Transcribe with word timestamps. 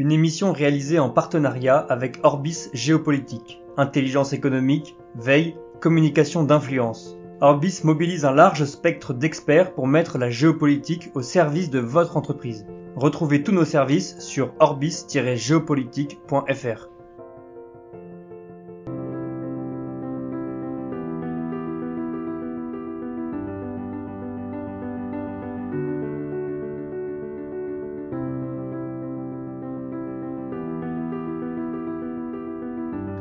Une 0.00 0.12
émission 0.12 0.52
réalisée 0.52 1.00
en 1.00 1.10
partenariat 1.10 1.76
avec 1.76 2.20
Orbis 2.22 2.68
Géopolitique. 2.72 3.60
Intelligence 3.76 4.32
économique, 4.32 4.96
veille, 5.16 5.56
communication 5.80 6.44
d'influence. 6.44 7.16
Orbis 7.40 7.80
mobilise 7.82 8.24
un 8.24 8.32
large 8.32 8.64
spectre 8.64 9.12
d'experts 9.12 9.74
pour 9.74 9.88
mettre 9.88 10.16
la 10.16 10.30
géopolitique 10.30 11.10
au 11.16 11.22
service 11.22 11.70
de 11.70 11.80
votre 11.80 12.16
entreprise. 12.16 12.64
Retrouvez 12.94 13.42
tous 13.42 13.50
nos 13.50 13.64
services 13.64 14.16
sur 14.20 14.54
orbis-géopolitique.fr. 14.60 16.88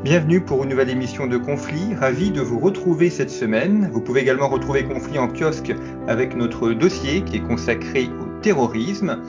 Bienvenue 0.10 0.40
pour 0.40 0.64
une 0.64 0.70
nouvelle 0.70 0.90
émission 0.90 1.28
de 1.28 1.36
Conflit. 1.36 1.94
Ravi 1.94 2.32
de 2.32 2.40
vous 2.40 2.60
retrouver 2.60 3.10
cette 3.10 3.30
semaine. 3.30 3.90
Vous 3.92 4.00
pouvez 4.00 4.22
également 4.22 4.48
retrouver 4.48 4.86
Conflit 4.86 5.20
en 5.20 5.28
kiosque 5.28 5.76
avec 6.08 6.34
notre 6.34 6.72
dossier 6.72 7.24
qui 7.24 7.36
est 7.36 7.42
consacré 7.42 8.08
au 8.22 8.40
terrorisme 8.42 9.22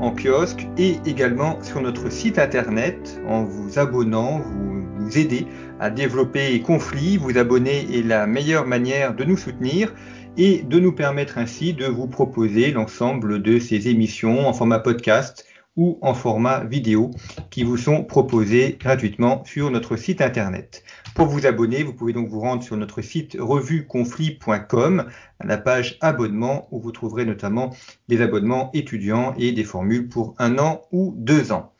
en 0.00 0.10
kiosque 0.10 0.66
et 0.78 0.96
également 1.04 1.62
sur 1.62 1.82
notre 1.82 2.10
site 2.10 2.38
internet 2.38 3.20
en 3.28 3.44
vous 3.44 3.78
abonnant, 3.78 4.38
vous 4.38 4.82
nous 5.00 5.18
aidez 5.18 5.46
à 5.80 5.90
développer 5.90 6.58
Conflit. 6.62 7.18
Vous 7.18 7.36
abonner 7.36 7.86
est 7.94 8.02
la 8.02 8.26
meilleure 8.26 8.64
manière 8.64 9.14
de 9.14 9.24
nous 9.24 9.36
soutenir 9.36 9.92
et 10.38 10.62
de 10.62 10.78
nous 10.80 10.92
permettre 10.92 11.36
ainsi 11.36 11.74
de 11.74 11.84
vous 11.84 12.06
proposer 12.06 12.70
l'ensemble 12.70 13.42
de 13.42 13.58
ces 13.58 13.88
émissions 13.88 14.48
en 14.48 14.54
format 14.54 14.78
podcast 14.78 15.44
ou 15.76 15.98
en 16.02 16.14
format 16.14 16.64
vidéo 16.64 17.10
qui 17.50 17.64
vous 17.64 17.76
sont 17.76 18.04
proposés 18.04 18.76
gratuitement 18.78 19.44
sur 19.44 19.70
notre 19.70 19.96
site 19.96 20.20
internet. 20.20 20.84
Pour 21.14 21.26
vous 21.26 21.46
abonner, 21.46 21.82
vous 21.82 21.94
pouvez 21.94 22.12
donc 22.12 22.28
vous 22.28 22.40
rendre 22.40 22.62
sur 22.62 22.76
notre 22.76 23.00
site 23.02 23.36
revueconflit.com 23.38 25.06
à 25.38 25.46
la 25.46 25.58
page 25.58 25.98
abonnement 26.00 26.68
où 26.70 26.80
vous 26.80 26.92
trouverez 26.92 27.24
notamment 27.24 27.74
des 28.08 28.20
abonnements 28.20 28.70
étudiants 28.74 29.34
et 29.38 29.52
des 29.52 29.64
formules 29.64 30.08
pour 30.08 30.34
un 30.38 30.58
an 30.58 30.82
ou 30.92 31.14
deux 31.16 31.52
ans. 31.52 31.72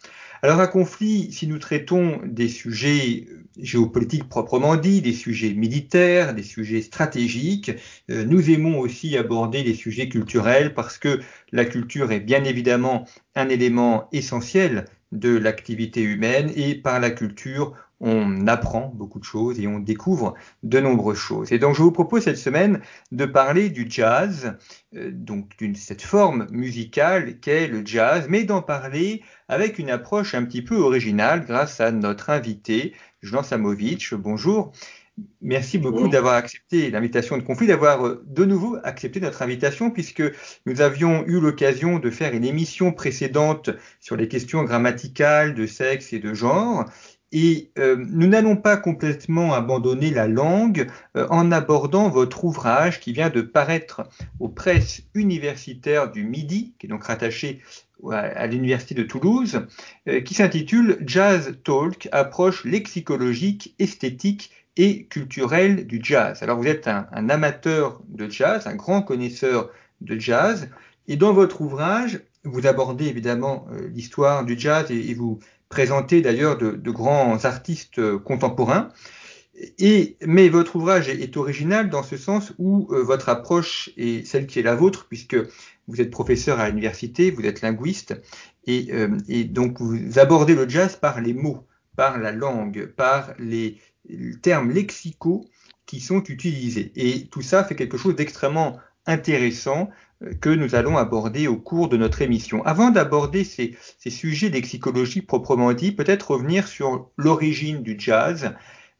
Alors 0.43 0.59
à 0.59 0.67
conflit, 0.67 1.31
si 1.31 1.47
nous 1.47 1.59
traitons 1.59 2.21
des 2.25 2.49
sujets 2.49 3.29
géopolitiques 3.58 4.28
proprement 4.28 4.77
dits, 4.77 5.03
des 5.03 5.12
sujets 5.12 5.55
militaires, 5.55 6.34
des 6.34 6.42
sujets 6.42 6.83
stratégiques, 6.83 7.72
euh, 8.11 8.25
nous 8.25 8.50
aimons 8.50 8.78
aussi 8.78 9.17
aborder 9.17 9.62
les 9.62 9.75
sujets 9.75 10.09
culturels 10.09 10.75
parce 10.75 10.98
que 10.98 11.20
la 11.53 11.64
culture 11.64 12.12
est 12.12 12.20
bien 12.20 12.44
évidemment 12.44 13.06
un 13.34 13.48
élément 13.48 14.09
essentiel 14.12 14.86
de 15.12 15.36
l'activité 15.36 16.03
humaine 16.03 16.50
et 16.56 16.75
par 16.75 16.98
la 16.98 17.11
culture, 17.11 17.75
on 18.03 18.48
apprend 18.48 18.92
beaucoup 18.95 19.20
de 19.20 19.25
choses 19.25 19.61
et 19.61 19.69
on 19.69 19.78
découvre 19.78 20.34
de 20.64 20.81
nombreuses 20.81 21.19
choses. 21.19 21.53
Et 21.53 21.59
donc 21.59 21.77
je 21.77 21.82
vous 21.82 21.93
propose 21.93 22.25
cette 22.25 22.37
semaine 22.37 22.81
de 23.12 23.25
parler 23.25 23.71
du 23.71 23.87
jazz, 23.88 24.56
euh, 24.97 25.10
donc 25.12 25.56
d'une 25.56 25.77
cette 25.77 26.03
forme 26.03 26.49
musicale 26.50 27.38
qu'est 27.38 27.69
le 27.69 27.87
jazz, 27.87 28.27
mais 28.28 28.43
d'en 28.43 28.60
parler 28.60 29.22
avec 29.49 29.78
une 29.78 29.88
approche 29.88 30.34
un 30.34 30.44
petit 30.44 30.62
peu 30.62 30.77
originale 30.77 31.44
grâce 31.47 31.81
à 31.81 31.93
notre 31.93 32.31
invité, 32.31 32.94
Jean 33.22 33.44
Samovic. 33.44 34.12
Bonjour. 34.15 34.72
Merci 35.43 35.77
beaucoup 35.77 36.09
d'avoir 36.09 36.34
accepté 36.34 36.91
l'invitation 36.91 37.37
de 37.37 37.43
conflit, 37.43 37.66
d'avoir 37.66 38.06
euh, 38.06 38.25
de 38.27 38.44
nouveau 38.47 38.78
accepté 38.82 39.21
notre 39.21 39.43
invitation, 39.43 39.91
puisque 39.91 40.22
nous 40.65 40.81
avions 40.81 41.27
eu 41.27 41.38
l'occasion 41.38 41.98
de 41.98 42.10
faire 42.10 42.32
une 42.32 42.44
émission 42.44 42.93
précédente 42.93 43.71
sur 44.00 44.16
les 44.16 44.27
questions 44.27 44.65
grammaticales 44.65 45.54
de 45.54 45.66
sexe 45.66 46.15
et 46.15 46.19
de 46.19 46.32
genre. 46.32 46.87
Et 47.32 47.70
euh, 47.78 47.97
nous 48.10 48.26
n'allons 48.26 48.56
pas 48.56 48.76
complètement 48.76 49.54
abandonner 49.54 50.10
la 50.10 50.28
langue 50.28 50.91
euh, 51.16 51.26
en 51.31 51.50
abordant 51.50 52.10
votre 52.10 52.44
ouvrage 52.44 53.00
qui 53.00 53.15
vient 53.15 53.31
de 53.31 53.41
paraître 53.41 54.03
aux 54.38 54.50
presses 54.50 55.03
universitaires 55.15 56.10
du 56.10 56.25
Midi, 56.25 56.75
qui 56.78 56.87
est 56.87 56.91
donc 56.91 57.04
rattaché 57.04 57.62
à 58.10 58.47
l'université 58.48 58.94
de 58.94 59.04
Toulouse, 59.04 59.66
euh, 60.09 60.21
qui 60.21 60.34
s'intitule 60.34 60.98
Jazz 61.06 61.56
Talk, 61.65 62.09
approche 62.12 62.65
lexicologique, 62.65 63.75
esthétique 63.78 64.50
et 64.76 65.04
culturelle 65.06 65.87
du 65.87 66.00
jazz. 66.03 66.42
Alors 66.42 66.59
vous 66.59 66.66
êtes 66.66 66.88
un, 66.88 67.06
amateur 67.28 68.03
de 68.09 68.28
jazz, 68.28 68.66
un 68.66 68.75
grand 68.75 69.03
connaisseur 69.03 69.71
de 70.00 70.19
jazz, 70.19 70.69
et 71.09 71.16
dans 71.16 71.32
votre 71.32 71.60
ouvrage, 71.60 72.21
vous 72.44 72.66
abordez 72.66 73.06
évidemment 73.06 73.66
l'histoire 73.92 74.44
du 74.44 74.59
jazz 74.59 74.91
et 74.91 75.15
vous 75.15 75.38
présenter 75.72 76.21
d'ailleurs 76.21 76.59
de, 76.59 76.91
grands 76.91 77.47
artistes 77.47 77.99
euh, 77.99 78.19
contemporains. 78.19 78.91
Mais 80.27 80.49
votre 80.50 80.77
ouvrage 80.77 81.09
est, 81.09 81.37
original 81.37 81.88
dans 81.88 82.03
ce 82.03 82.19
sens 82.19 82.53
où 82.59 82.88
euh, 82.91 83.03
votre 83.03 83.31
approche 83.31 83.91
est 83.97 84.27
celle 84.27 84.47
qui 84.47 84.59
est 84.59 84.62
la 84.62 84.75
vôtre, 84.75 85.06
puisque 85.09 85.37
vous 85.88 86.00
êtes 86.03 86.10
professeur 86.10 86.60
à 86.60 86.69
l'université, 86.69 87.31
vous 87.31 87.47
êtes 87.47 87.62
linguiste, 87.62 88.15
et, 88.66 88.88
euh, 88.93 89.16
et, 89.28 89.44
donc 89.44 89.81
vous 89.81 90.19
abordez 90.19 90.55
le 90.55 90.69
jazz 90.69 90.97
par 90.97 91.22
les 91.22 91.33
mots, 91.33 91.66
par 91.97 92.19
la 92.19 92.33
langue, 92.33 92.87
par 92.94 93.33
les 93.39 93.78
termes 94.43 94.71
lexicaux 94.72 95.47
qui 95.87 96.00
sont 96.00 96.22
utilisés. 96.25 96.93
Et 96.97 97.28
tout 97.28 97.43
ça 97.43 97.65
fait 97.65 97.77
quelque 97.77 97.97
chose 97.97 98.15
d'extrêmement 98.15 98.78
intéressant 99.07 99.91
que 100.41 100.51
nous 100.51 100.75
allons 100.75 100.97
aborder 100.97 101.49
au 101.49 101.57
cours 101.57 101.89
de 101.89 101.97
notre 101.97 102.23
émission. 102.23 102.65
Avant 102.65 102.91
d'aborder 102.91 103.45
ces, 103.45 103.77
sujets 104.09 104.49
lexicologie 104.49 105.23
proprement 105.23 105.73
dit, 105.73 105.93
peut-être 105.93 106.33
revenir 106.33 106.69
sur 106.69 107.11
l'origine 107.17 107.83
du 107.83 107.97
jazz. 107.99 108.55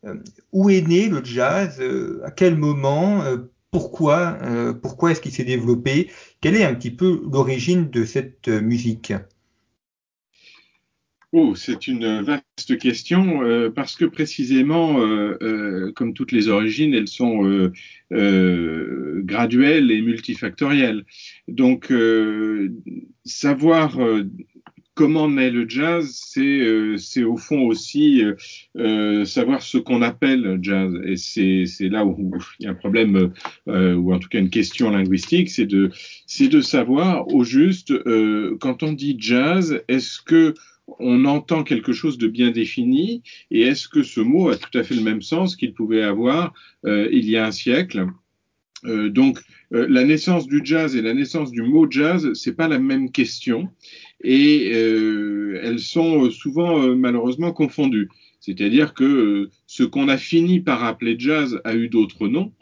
Euh, 0.05 0.17
où 0.53 0.69
est 0.69 0.81
né 0.81 1.09
le 1.09 1.25
jazz? 1.25 1.79
Euh, 1.81 2.21
À 2.25 2.31
quel 2.31 2.57
moment? 2.57 3.23
Euh, 3.23 3.51
Pourquoi? 3.71 4.39
Pourquoi 4.83 5.13
est-ce 5.13 5.21
qu'il 5.21 5.33
s'est 5.33 5.45
développé? 5.45 6.11
Quelle 6.41 6.57
est 6.57 6.65
un 6.65 6.75
petit 6.75 6.91
peu 6.91 7.23
l'origine 7.31 7.89
de 7.89 8.05
cette 8.05 8.49
musique? 8.49 9.15
Oh, 11.35 11.55
c'est 11.55 11.89
une 11.89 12.21
vaste 12.21 12.77
question 12.79 13.43
euh, 13.43 13.71
parce 13.71 13.97
que 13.97 14.05
précisément, 14.05 15.01
euh, 15.01 15.39
euh, 15.41 15.91
comme 15.93 16.13
toutes 16.13 16.31
les 16.31 16.49
origines, 16.49 16.93
elles 16.93 17.09
sont 17.09 17.47
euh, 17.47 17.73
euh, 18.13 19.23
graduelles 19.25 19.91
et 19.91 20.03
multifactorielles. 20.03 21.07
Donc, 21.49 21.91
savoir 23.25 23.99
comment 24.95 25.31
naît 25.31 25.51
le 25.51 25.67
jazz, 25.67 26.21
c'est 26.23 27.25
au 27.25 27.39
fond 27.39 27.63
aussi 27.63 28.23
savoir 29.25 29.63
ce 29.63 29.79
qu'on 29.79 30.03
appelle 30.03 30.59
jazz. 30.61 30.93
Et 31.07 31.17
c'est 31.17 31.89
là 31.89 32.05
où 32.05 32.31
il 32.61 32.65
y 32.65 32.69
a 32.69 32.73
un 32.73 32.75
problème, 32.75 33.33
ou 33.67 34.13
en 34.13 34.19
tout 34.19 34.29
cas 34.29 34.39
une 34.39 34.51
question 34.51 34.91
linguistique, 34.91 35.49
c'est 35.49 35.65
de, 35.67 35.91
de 36.41 36.61
savoir 36.61 37.27
au 37.29 37.43
juste, 37.43 37.91
quand 38.61 38.83
on 38.83 38.93
dit 38.93 39.17
jazz, 39.19 39.81
est-ce 39.89 40.21
que 40.21 40.53
on 40.99 41.25
entend 41.25 41.65
quelque 41.65 41.93
chose 41.93 42.19
de 42.19 42.29
bien 42.29 42.51
défini 42.51 43.23
et 43.51 43.63
est-ce 43.63 43.89
que 43.89 44.03
ce 44.03 44.21
mot 44.21 44.49
a 44.49 44.57
tout 44.57 44.77
à 44.79 44.83
fait 44.83 44.95
le 44.95 45.03
même 45.03 45.23
sens 45.23 45.57
qu'il 45.57 45.75
pouvait 45.75 46.03
avoir 46.03 46.53
euh, 46.87 47.09
il 47.13 47.29
y 47.29 47.37
a 47.37 47.47
un 47.47 47.53
siècle? 47.53 48.07
Euh, 48.85 49.11
donc 49.11 49.41
euh, 49.73 49.87
la 49.89 50.05
naissance 50.05 50.47
du 50.47 50.61
jazz 50.65 50.97
et 50.97 51.03
la 51.03 51.15
naissance 51.15 51.53
du 51.53 51.63
mot 51.63 51.89
jazz 51.89 52.33
c'est 52.35 52.57
pas 52.57 52.69
la 52.69 52.79
même 52.79 53.13
question 53.13 53.69
et 54.25 54.69
elles 54.69 55.81
sont 55.81 56.31
souvent 56.31 56.95
malheureusement 56.95 57.53
confondues. 57.53 58.09
C'est-à-dire 58.39 58.95
que 58.95 59.51
ce 59.67 59.83
qu'on 59.83 60.09
a 60.09 60.17
fini 60.17 60.61
par 60.61 60.85
appeler 60.85 61.17
jazz 61.19 61.61
a 61.65 61.75
eu 61.75 61.89
d'autres 61.89 62.29
noms 62.29 62.53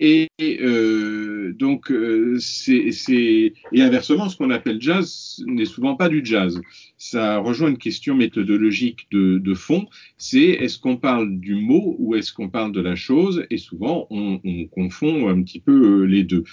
et 0.00 0.28
euh, 0.40 1.52
donc, 1.52 1.92
euh, 1.92 2.38
c'est, 2.40 2.90
et 3.12 3.82
inversement, 3.82 4.30
ce 4.30 4.36
qu'on 4.36 4.50
appelle 4.50 4.80
jazz 4.80 5.44
n'est 5.46 5.66
souvent 5.66 5.94
pas 5.94 6.08
du 6.08 6.22
jazz. 6.24 6.58
Ça 6.96 7.36
rejoint 7.36 7.68
une 7.68 7.78
question 7.78 8.14
méthodologique 8.14 9.08
de, 9.10 9.36
de 9.36 9.54
fond. 9.54 9.86
C'est 10.16 10.40
est-ce 10.40 10.78
qu'on 10.78 10.96
parle 10.96 11.38
du 11.38 11.54
mot 11.54 11.96
ou 11.98 12.14
est-ce 12.14 12.32
qu'on 12.32 12.48
parle 12.48 12.72
de 12.72 12.80
la 12.80 12.96
chose? 12.96 13.44
Et 13.50 13.58
souvent, 13.58 14.06
on, 14.08 14.40
on, 14.42 14.66
confond 14.68 15.28
un 15.28 15.42
petit 15.42 15.60
peu 15.60 16.02
euh, 16.02 16.04
les 16.06 16.24
deux. 16.24 16.44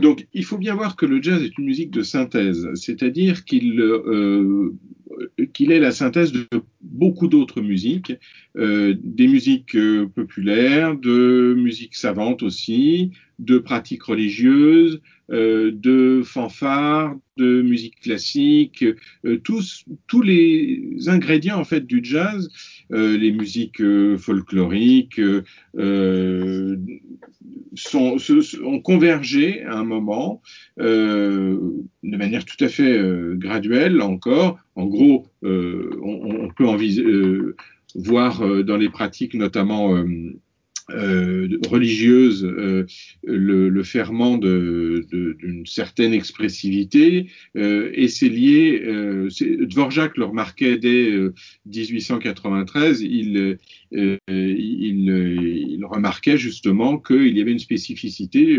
Donc, 0.00 0.26
il 0.32 0.44
faut 0.44 0.58
bien 0.58 0.74
voir 0.74 0.96
que 0.96 1.06
le 1.06 1.22
jazz 1.22 1.42
est 1.42 1.56
une 1.58 1.64
musique 1.64 1.90
de 1.90 2.02
synthèse, 2.02 2.68
c'est-à-dire 2.74 3.44
qu'il 3.44 3.80
euh, 3.80 4.74
qu'il 5.52 5.72
est 5.72 5.78
la 5.78 5.92
synthèse 5.92 6.32
de 6.32 6.46
beaucoup 6.82 7.28
d'autres 7.28 7.60
musiques, 7.60 8.12
euh, 8.56 8.94
des 9.02 9.28
musiques 9.28 9.76
euh, 9.76 10.06
populaires, 10.06 10.96
de 10.96 11.54
musique 11.56 11.94
savante 11.94 12.42
aussi, 12.42 13.12
de 13.38 13.58
pratiques 13.58 14.02
religieuses, 14.02 15.00
de 15.28 16.22
fanfares, 16.24 17.16
de 17.36 17.62
musique 17.62 18.00
classique, 18.00 18.84
euh, 19.24 19.38
tous, 19.42 19.84
tous 20.06 20.22
les 20.22 20.94
ingrédients 21.06 21.58
en 21.58 21.64
fait 21.64 21.86
du 21.86 22.00
jazz, 22.02 22.48
euh, 22.92 23.16
les 23.16 23.32
musiques 23.32 23.82
folkloriques, 24.18 25.20
sont, 27.74 28.16
ont 28.64 28.80
convergé 28.80 29.62
à 29.64 29.76
un 29.76 29.84
moment 29.84 30.40
de 30.78 31.58
manière 32.02 32.44
tout 32.44 32.64
à 32.64 32.68
fait 32.68 32.98
graduelle 33.34 34.00
encore. 34.00 34.58
En 34.76 34.86
gros, 34.86 35.26
on, 35.42 35.88
on, 36.02 36.48
peut 36.50 37.54
voir 37.94 38.64
dans 38.64 38.76
les 38.76 38.88
pratiques 38.88 39.34
notamment 39.34 40.02
euh, 40.92 41.48
religieuse 41.68 42.44
euh, 42.44 42.86
le, 43.24 43.68
le, 43.68 43.82
ferment 43.82 44.38
d'une 44.38 45.64
certaine 45.66 46.12
expressivité 46.12 47.28
euh, 47.56 47.90
et 47.92 48.06
c'est 48.06 48.28
lié. 48.28 48.82
Euh, 48.84 49.28
Dvorak 49.62 50.16
le 50.16 50.26
remarquait 50.26 50.78
dès 50.78 51.12
1893. 51.66 53.02
Il, 53.02 53.58
il, 53.90 54.18
il, 54.28 55.84
remarquait 55.84 56.38
justement 56.38 56.98
qu'il 56.98 57.36
y 57.36 57.40
avait 57.40 57.52
une 57.52 57.58
spécificité 57.58 58.56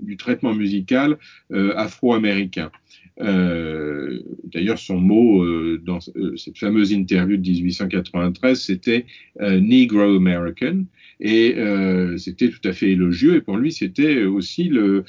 du 0.00 0.16
traitement 0.18 0.54
musical 0.54 1.18
afro-américain. 1.50 2.70
D'ailleurs, 3.18 4.78
son 4.78 4.98
mot 4.98 5.44
dans 5.78 6.00
cette 6.00 6.58
fameuse 6.58 6.92
interview 6.92 7.36
de 7.36 7.42
1893, 7.42 8.60
c'était 8.60 9.06
Negro 9.40 10.16
American. 10.16 10.84
Et 11.24 11.54
euh, 11.56 12.18
c'était 12.18 12.50
tout 12.50 12.68
à 12.68 12.72
fait 12.72 12.90
élogieux. 12.90 13.36
Et 13.36 13.40
pour 13.40 13.56
lui, 13.56 13.70
c'était 13.70 14.24
aussi 14.24 14.70
euh, 14.72 15.02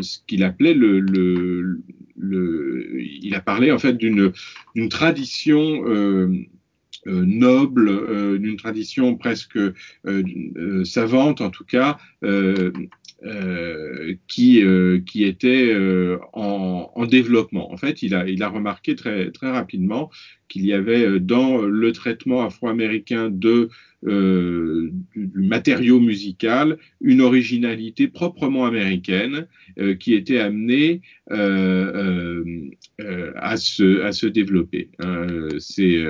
ce 0.00 0.18
qu'il 0.26 0.42
appelait 0.42 0.72
le, 0.72 1.82
Il 2.16 3.34
a 3.34 3.40
parlé 3.40 3.70
en 3.70 3.78
fait 3.78 3.98
d'une 3.98 4.32
tradition. 4.88 5.86
Euh, 5.86 6.28
euh, 7.08 7.24
noble, 7.24 7.88
euh, 7.88 8.36
d'une 8.36 8.56
tradition 8.56 9.14
presque 9.14 9.56
euh, 10.06 10.84
savante 10.84 11.40
en 11.40 11.50
tout 11.50 11.64
cas, 11.64 11.98
qui, 14.28 14.62
qui 15.06 15.24
était 15.24 15.74
en, 16.32 16.90
en, 16.94 17.06
développement. 17.06 17.72
En 17.72 17.76
fait, 17.76 18.02
il 18.02 18.14
a, 18.14 18.28
il 18.28 18.42
a 18.42 18.48
remarqué 18.48 18.94
très, 18.94 19.30
très 19.30 19.50
rapidement 19.50 20.10
qu'il 20.48 20.64
y 20.66 20.72
avait 20.72 21.18
dans 21.18 21.62
le 21.62 21.92
traitement 21.92 22.44
afro-américain 22.44 23.30
de 23.30 23.70
euh, 24.06 24.85
matériau 25.42 26.00
musical, 26.00 26.78
une 27.00 27.20
originalité 27.20 28.08
proprement 28.08 28.66
américaine 28.66 29.46
euh, 29.78 29.94
qui 29.94 30.14
était 30.14 30.38
amenée 30.38 31.02
euh, 31.30 32.70
à, 33.36 33.56
se, 33.56 34.02
à 34.02 34.12
se 34.12 34.26
développer. 34.26 34.90
Hein. 35.00 35.26
c'est 35.58 36.02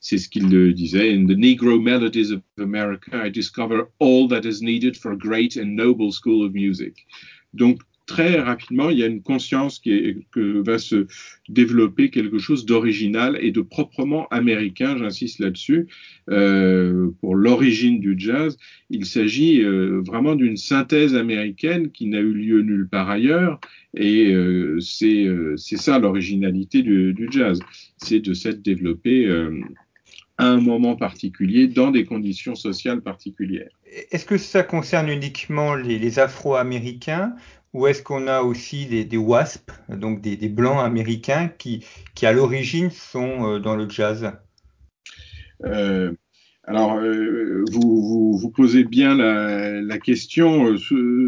c'est 0.00 0.18
ce 0.18 0.28
qu'il 0.28 0.48
disait. 0.74 1.12
In 1.14 1.26
the 1.26 1.36
Negro 1.36 1.80
melodies 1.80 2.32
of 2.32 2.42
America, 2.58 3.26
I 3.26 3.30
discover 3.30 3.84
all 4.00 4.28
that 4.28 4.44
is 4.44 4.62
needed 4.62 4.96
for 4.96 5.12
a 5.12 5.16
great 5.16 5.56
and 5.56 5.76
noble 5.76 6.12
school 6.12 6.44
of 6.44 6.52
music. 6.52 7.06
Donc 7.54 7.80
très 8.06 8.40
rapidement, 8.40 8.88
il 8.90 8.98
y 8.98 9.02
a 9.02 9.06
une 9.06 9.22
conscience 9.22 9.80
qui 9.80 10.24
que 10.30 10.62
va 10.64 10.78
se 10.78 11.06
développer 11.48 12.10
quelque 12.10 12.38
chose 12.38 12.64
d'original 12.64 13.36
et 13.40 13.50
de 13.50 13.60
proprement 13.60 14.28
américain, 14.28 14.96
j'insiste 14.96 15.40
là-dessus, 15.40 15.88
euh, 16.30 17.10
pour 17.20 17.34
l'origine 17.34 18.00
du 18.00 18.14
jazz. 18.16 18.56
Il 18.90 19.06
s'agit 19.06 19.62
euh, 19.62 20.00
vraiment 20.06 20.36
d'une 20.36 20.56
synthèse 20.56 21.14
américaine 21.14 21.90
qui 21.90 22.06
n'a 22.06 22.20
eu 22.20 22.32
lieu 22.32 22.62
nulle 22.62 22.88
part 22.88 23.10
ailleurs, 23.10 23.60
et 23.94 24.32
euh, 24.32 24.78
c'est 24.80 25.76
ça 25.76 25.98
l'originalité 25.98 26.82
du, 26.82 27.28
jazz, 27.30 27.58
c'est 27.96 28.20
de 28.20 28.34
s'être 28.34 28.62
développé 28.62 29.26
à 30.38 30.48
un 30.48 30.60
moment 30.60 30.96
particulier, 30.96 31.66
dans 31.66 31.90
des 31.90 32.04
conditions 32.04 32.54
sociales 32.54 33.00
particulières. 33.00 33.70
Est-ce 34.10 34.26
que 34.26 34.36
ça 34.36 34.62
concerne 34.62 35.08
uniquement 35.08 35.74
les 35.74 36.18
Afro-Américains? 36.18 37.34
Ou 37.76 37.86
est-ce 37.86 38.02
qu'on 38.02 38.26
a 38.26 38.40
aussi 38.40 38.86
des, 38.86 39.04
des 39.04 39.18
WASP, 39.18 39.70
donc 39.90 40.22
des, 40.22 40.48
blancs 40.48 40.78
américains 40.78 41.48
qui, 41.58 41.84
à 42.22 42.32
l'origine 42.32 42.90
sont 42.90 43.52
euh, 43.52 43.58
dans 43.58 43.76
le 43.76 43.86
jazz? 43.86 44.32
Euh, 45.62 46.12
alors, 46.64 46.96
euh, 46.96 47.64
vous, 47.70 48.50
posez 48.56 48.84
bien 48.84 49.14
la, 49.14 49.98
question. 49.98 50.78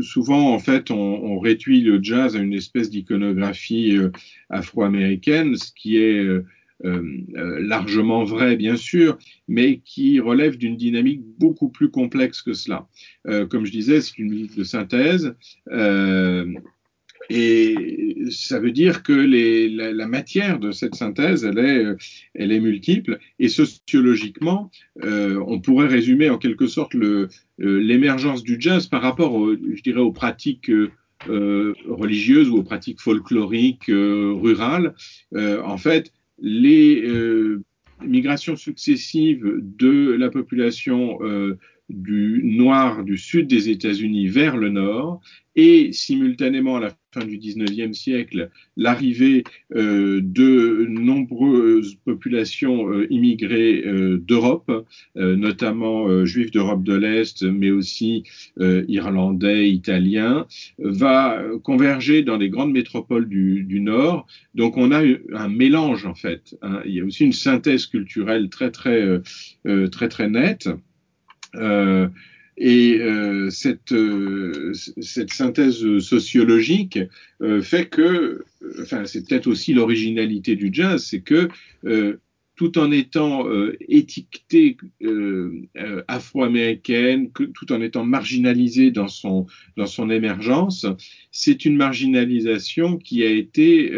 Souvent, 0.00 0.54
en 0.54 0.58
fait, 0.58 0.90
on, 0.90 1.38
réduit 1.38 1.82
le 1.82 2.02
jazz 2.02 2.34
à 2.34 2.38
une 2.38 2.54
espèce 2.54 2.88
d'iconographie 2.88 3.98
afro-américaine, 4.48 5.54
ce 5.54 5.70
qui 5.72 5.98
est 5.98 6.26
largement 6.80 8.24
vrai 8.24 8.56
bien 8.56 8.76
sûr, 8.76 9.18
mais 9.48 9.78
qui 9.84 10.20
relève 10.20 10.56
d'une 10.56 10.76
dynamique 10.76 11.22
beaucoup 11.38 11.68
plus 11.68 11.90
complexe 11.90 12.42
que 12.42 12.52
cela. 12.52 12.86
Euh, 13.26 13.46
comme 13.46 13.66
je 13.66 13.72
disais, 13.72 14.00
c'est 14.00 14.18
une 14.18 14.30
musique 14.30 14.56
de 14.56 14.64
synthèse. 14.64 15.34
Et 17.30 18.16
ça 18.30 18.58
veut 18.58 18.70
dire 18.70 19.02
que 19.02 19.12
la, 19.12 20.06
matière 20.06 20.58
de 20.58 20.70
cette 20.70 20.94
synthèse, 20.94 21.44
elle 21.44 21.58
est, 21.58 21.84
elle 22.34 22.52
est 22.52 22.60
multiple. 22.60 23.18
Et 23.38 23.48
sociologiquement, 23.48 24.70
euh, 25.04 25.42
on 25.46 25.60
pourrait 25.60 25.88
résumer 25.88 26.30
en 26.30 26.38
quelque 26.38 26.66
sorte 26.66 26.94
l'émergence 27.58 28.42
du 28.42 28.56
jazz 28.58 28.86
par 28.86 29.02
rapport, 29.02 29.46
je 29.50 29.82
dirais, 29.82 30.00
aux 30.00 30.12
pratiques 30.12 30.70
euh, 31.28 31.74
religieuses 31.86 32.48
ou 32.48 32.58
aux 32.58 32.62
pratiques 32.62 33.00
folkloriques 33.00 33.90
euh, 33.90 34.32
rurales. 34.34 34.94
en 35.34 35.76
fait, 35.76 36.12
les 36.40 37.02
euh, 37.04 37.62
migrations 38.02 38.56
successives 38.56 39.44
de 39.60 40.12
la 40.12 40.30
population 40.30 41.18
euh, 41.22 41.58
du 41.88 42.42
noir 42.44 43.02
du 43.04 43.16
sud 43.16 43.46
des 43.46 43.70
États-Unis 43.70 44.28
vers 44.28 44.56
le 44.56 44.68
nord 44.68 45.20
et 45.56 45.92
simultanément 45.92 46.78
la 46.78 46.90
fin 47.18 47.26
du 47.26 47.38
19e 47.38 47.92
siècle 47.92 48.50
l'arrivée 48.76 49.44
euh, 49.74 50.20
de 50.22 50.86
nombreuses 50.88 51.96
populations 52.04 52.90
euh, 52.90 53.06
immigrées 53.10 53.82
euh, 53.86 54.18
d'Europe, 54.18 54.86
notamment 55.14 56.24
juifs 56.24 56.50
d'Europe 56.50 56.82
de 56.82 56.94
l'Est, 56.94 57.42
mais 57.42 57.70
aussi 57.70 58.24
irlandais, 58.58 59.70
italiens, 59.70 60.46
va 60.78 61.42
converger 61.62 62.22
dans 62.22 62.36
les 62.36 62.48
grandes 62.48 62.72
métropoles 62.72 63.28
du, 63.28 63.64
du, 63.64 63.80
Nord. 63.80 64.26
Donc 64.54 64.76
on 64.76 64.92
a 64.92 65.02
un 65.34 65.48
mélange 65.48 66.06
en 66.06 66.14
fait. 66.14 66.56
Hein. 66.62 66.80
Il 66.84 66.94
y 66.94 67.00
a 67.00 67.04
aussi 67.04 67.24
une 67.24 67.32
synthèse 67.32 67.86
culturelle 67.86 68.48
très 68.48 68.70
très 68.70 69.20
très 69.90 70.08
très 70.08 70.28
nette. 70.28 70.68
Euh, 72.60 72.64
et 72.68 73.00
euh, 73.00 73.50
cette, 73.50 73.92
euh, 73.92 74.72
cette 75.00 75.32
synthèse 75.32 75.98
sociologique 75.98 76.98
euh, 77.42 77.62
fait 77.62 77.86
que, 77.86 78.44
enfin, 78.80 79.04
c'est 79.04 79.26
peut-être 79.26 79.46
aussi 79.46 79.74
l'originalité 79.74 80.56
du 80.56 80.70
jazz, 80.72 81.04
c'est 81.04 81.20
que 81.20 81.48
tout 82.56 82.76
en 82.76 82.90
étant 82.90 83.46
étiquetée 83.88 84.76
afro-américaine, 86.08 87.30
tout 87.30 87.72
en 87.72 87.80
étant 87.80 88.04
marginalisée 88.04 88.90
dans 88.90 89.06
son, 89.06 89.46
dans 89.76 89.86
son 89.86 90.10
émergence, 90.10 90.84
c'est 91.30 91.64
une 91.64 91.76
marginalisation 91.76 92.96
qui 92.96 93.22
a 93.22 93.30
été 93.30 93.92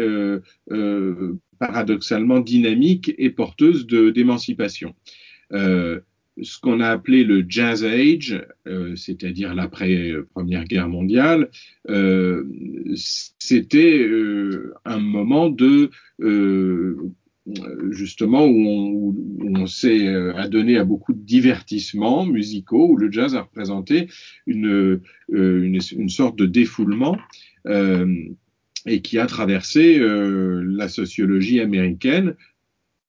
paradoxalement 1.57 2.39
dynamique 2.39 3.15
et 3.17 3.31
porteuse 3.31 3.87
d'émancipation. 3.87 4.93
Euh, 5.53 5.99
ce 6.41 6.59
qu'on 6.59 6.79
a 6.79 6.89
appelé 6.89 7.23
le 7.23 7.45
Jazz 7.47 7.83
Age, 7.83 8.41
euh, 8.67 8.95
c'est-à-dire 8.95 9.53
l'après-première 9.53 10.65
guerre 10.65 10.89
mondiale, 10.89 11.49
euh, 11.89 12.45
c'était 12.95 13.99
euh, 13.99 14.73
un 14.85 14.99
moment 14.99 15.49
de 15.49 15.89
justement 17.89 18.45
où 18.45 19.15
on, 19.43 19.65
s'est 19.65 20.07
adonné 20.07 20.77
à 20.77 20.85
beaucoup 20.85 21.13
de 21.13 21.19
divertissements 21.19 22.25
musicaux, 22.25 22.91
où 22.91 22.97
le 22.97 23.11
jazz 23.11 23.35
a 23.35 23.41
représenté 23.41 24.07
une, 24.45 25.01
une 25.31 26.09
sorte 26.09 26.37
de 26.37 26.45
défoulement 26.45 27.17
et 27.65 29.01
qui 29.01 29.17
a 29.17 29.25
traversé 29.25 29.99
la 29.99 30.87
sociologie 30.87 31.59
américaine 31.59 32.35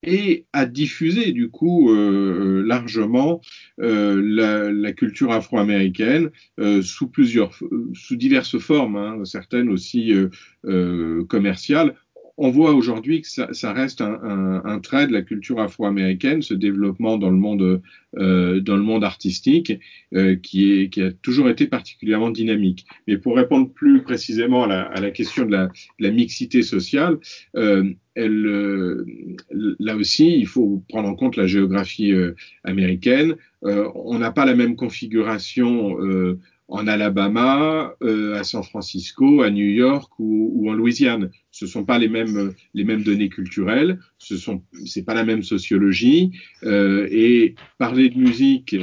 et 0.03 0.47
à 0.53 0.67
diffuser 0.67 1.33
du 1.33 1.49
coup 1.49 1.91
euh, 1.91 2.63
largement 2.67 3.41
euh, 3.81 4.21
la, 4.25 4.71
la, 4.73 4.93
culture 4.93 5.33
afro-américaine 5.33 6.31
euh, 6.59 6.83
sous 6.83 7.09
plusieurs, 7.09 7.57
sous 7.95 8.17
diverses 8.17 8.59
formes, 8.59 8.97
hein, 8.97 9.25
certaines 9.25 9.69
aussi 9.69 10.13
commerciales 11.29 11.95
on 12.37 12.51
voit 12.51 12.73
aujourd'hui 12.73 13.23
que 13.23 13.29
ça, 13.29 13.49
ça 13.53 13.73
reste 13.73 14.01
un, 14.01 14.19
un, 14.23 14.65
un, 14.65 14.79
trait 14.81 15.07
de 15.07 15.13
la 15.13 15.23
culture 15.23 15.61
afro-américaine, 15.61 16.43
ce 16.43 16.55
développement 16.55 17.19
dans 17.19 17.31
le 17.31 17.37
monde, 17.37 17.83
euh, 18.17 18.61
dans 18.61 18.77
le 18.77 18.83
monde 18.83 19.05
artistique, 19.05 19.73
euh, 20.15 20.37
qui, 20.37 20.73
est, 20.73 20.89
qui 20.89 21.03
a 21.03 21.13
toujours 21.13 21.49
été 21.49 21.67
particulièrement 21.67 22.31
dynamique. 22.31 22.87
Mais 23.07 23.19
pour 23.19 23.37
répondre 23.37 23.71
plus 23.71 24.03
précisément 24.03 24.65
à 24.65 24.67
la, 24.67 24.83
à 24.83 25.01
la 25.01 25.11
question 25.11 25.45
de 25.45 25.53
la, 25.53 25.71
la, 25.99 26.11
mixité 26.11 26.63
sociale, 26.63 27.19
euh, 27.57 27.93
elle, 28.15 28.47
euh, 28.47 29.07
là 29.51 29.97
aussi, 29.97 30.37
il 30.37 30.47
faut 30.47 30.83
prendre 30.89 31.09
en 31.09 31.15
compte 31.15 31.37
la 31.37 31.47
géographie 31.47 32.13
euh, 32.13 32.35
américaine. 32.65 33.37
Euh, 33.65 33.89
on 33.95 34.19
n'a 34.19 34.33
pas 34.33 34.45
la 34.45 34.55
même 34.55 34.77
configuration 34.77 35.97
en 36.73 36.87
Alabama, 36.87 37.95
euh, 38.03 38.35
à 38.35 38.45
San 38.45 38.63
Francisco, 38.63 39.43
à 39.43 39.51
New 39.51 39.67
York 39.67 40.11
ou, 40.19 40.51
ou 40.55 40.71
en 40.71 40.75
Louisiane. 40.75 41.31
Ce 41.51 41.67
sont 41.67 41.85
pas 41.85 41.99
les 41.99 42.09
mêmes 42.09 42.53
les 42.75 42.85
mêmes 42.85 43.03
données 43.03 43.29
culturelles, 43.29 43.99
ce 44.19 44.37
sont 44.37 44.63
c'est 44.87 45.05
pas 45.05 45.15
la 45.15 45.25
même 45.25 45.43
sociologie 45.43 46.33
euh, 46.65 47.07
et 47.11 47.55
parler 47.79 48.09
de 48.09 48.19
musique 48.19 48.77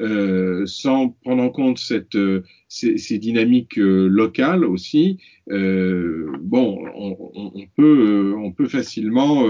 euh, 0.00 0.66
sans 0.66 1.08
prendre 1.08 1.42
en 1.42 1.48
compte 1.48 1.78
cette, 1.78 2.16
euh, 2.16 2.42
ces, 2.68 2.98
ces, 2.98 3.18
dynamiques 3.18 3.78
euh, 3.78 4.08
locales 4.08 4.64
aussi, 4.64 5.18
euh, 5.50 6.30
bon, 6.40 6.84
on, 6.94 7.16
on, 7.34 7.66
peut, 7.76 8.34
on 8.36 8.52
peut 8.52 8.68
facilement 8.68 9.44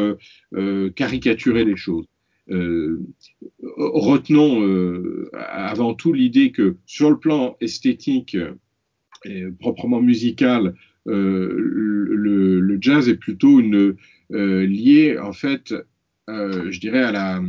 caricaturer 0.94 1.64
les 1.64 1.76
choses. 1.76 2.06
Euh, 2.50 3.00
retenons 3.76 4.62
euh, 4.62 5.28
avant 5.34 5.94
tout 5.94 6.12
l'idée 6.12 6.52
que 6.52 6.76
sur 6.86 7.10
le 7.10 7.18
plan 7.18 7.56
esthétique 7.60 8.36
et 9.24 9.44
proprement 9.58 10.00
musical, 10.00 10.74
euh, 11.08 11.52
le, 11.58 12.78
jazz 12.80 13.08
est 13.08 13.16
plutôt 13.16 13.60
lié 14.30 15.18
en 15.18 15.32
fait, 15.32 15.74
je 16.28 16.78
dirais 16.78 17.02
à 17.02 17.10
la 17.10 17.42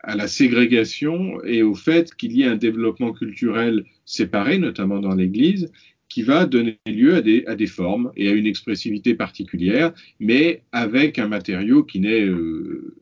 à 0.00 0.16
la 0.16 0.28
ségrégation 0.28 1.42
et 1.44 1.62
au 1.62 1.74
fait 1.74 2.14
qu'il 2.14 2.32
y 2.32 2.42
ait 2.42 2.46
un 2.46 2.56
développement 2.56 3.12
culturel 3.12 3.84
séparé, 4.04 4.58
notamment 4.58 5.00
dans 5.00 5.14
l'Église, 5.14 5.70
qui 6.18 6.24
va 6.24 6.46
donner 6.46 6.80
lieu 6.84 7.14
à 7.14 7.54
des, 7.54 7.66
formes 7.68 8.10
et 8.16 8.28
à 8.28 8.32
une 8.32 8.46
expressivité 8.46 9.14
particulière, 9.14 9.92
mais 10.18 10.64
avec 10.72 11.16
un 11.20 11.28
matériau 11.28 11.84
qui 11.84 12.00
n'est 12.00 12.26
euh, 12.26 12.92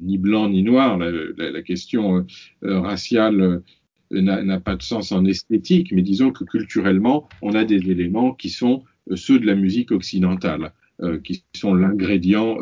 ni 0.00 0.16
blanc 0.16 0.48
ni 0.48 0.62
noir. 0.62 0.96
La, 0.96 1.60
question 1.60 2.24
euh, 2.64 2.80
raciale 2.80 3.62
euh, 4.14 4.22
n'a 4.22 4.58
pas 4.58 4.74
de 4.76 4.82
sens 4.82 5.12
en 5.12 5.26
esthétique, 5.26 5.92
mais 5.92 6.00
disons 6.00 6.30
que 6.30 6.44
culturellement, 6.44 7.28
on 7.42 7.52
a 7.52 7.66
des 7.66 7.90
éléments 7.90 8.32
qui 8.32 8.48
sont 8.48 8.84
ceux 9.14 9.38
de 9.38 9.44
la 9.44 9.54
musique 9.54 9.92
occidentale. 9.92 10.72
Qui 11.22 11.44
sont 11.54 11.74
les, 11.76 11.84
ingrédients 11.86 12.56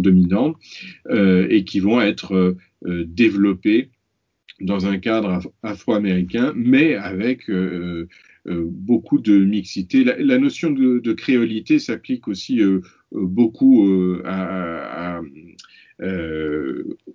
dominants, 0.00 0.54
et 1.10 1.64
qui 1.64 1.78
vont 1.78 2.00
être 2.00 2.56
développés 2.84 3.90
dans 4.60 4.86
un 4.86 4.98
cadre 4.98 5.40
afro-américain, 5.62 6.52
mais 6.54 6.94
avec 6.94 7.50
euh, 7.50 8.08
euh, 8.46 8.64
beaucoup 8.66 9.18
de 9.18 9.36
mixité. 9.36 10.04
La, 10.04 10.38
notion 10.38 10.70
de, 10.70 11.12
créolité 11.12 11.78
s'applique 11.78 12.28
aussi 12.28 12.62
euh, 12.62 12.80
beaucoup 13.12 13.84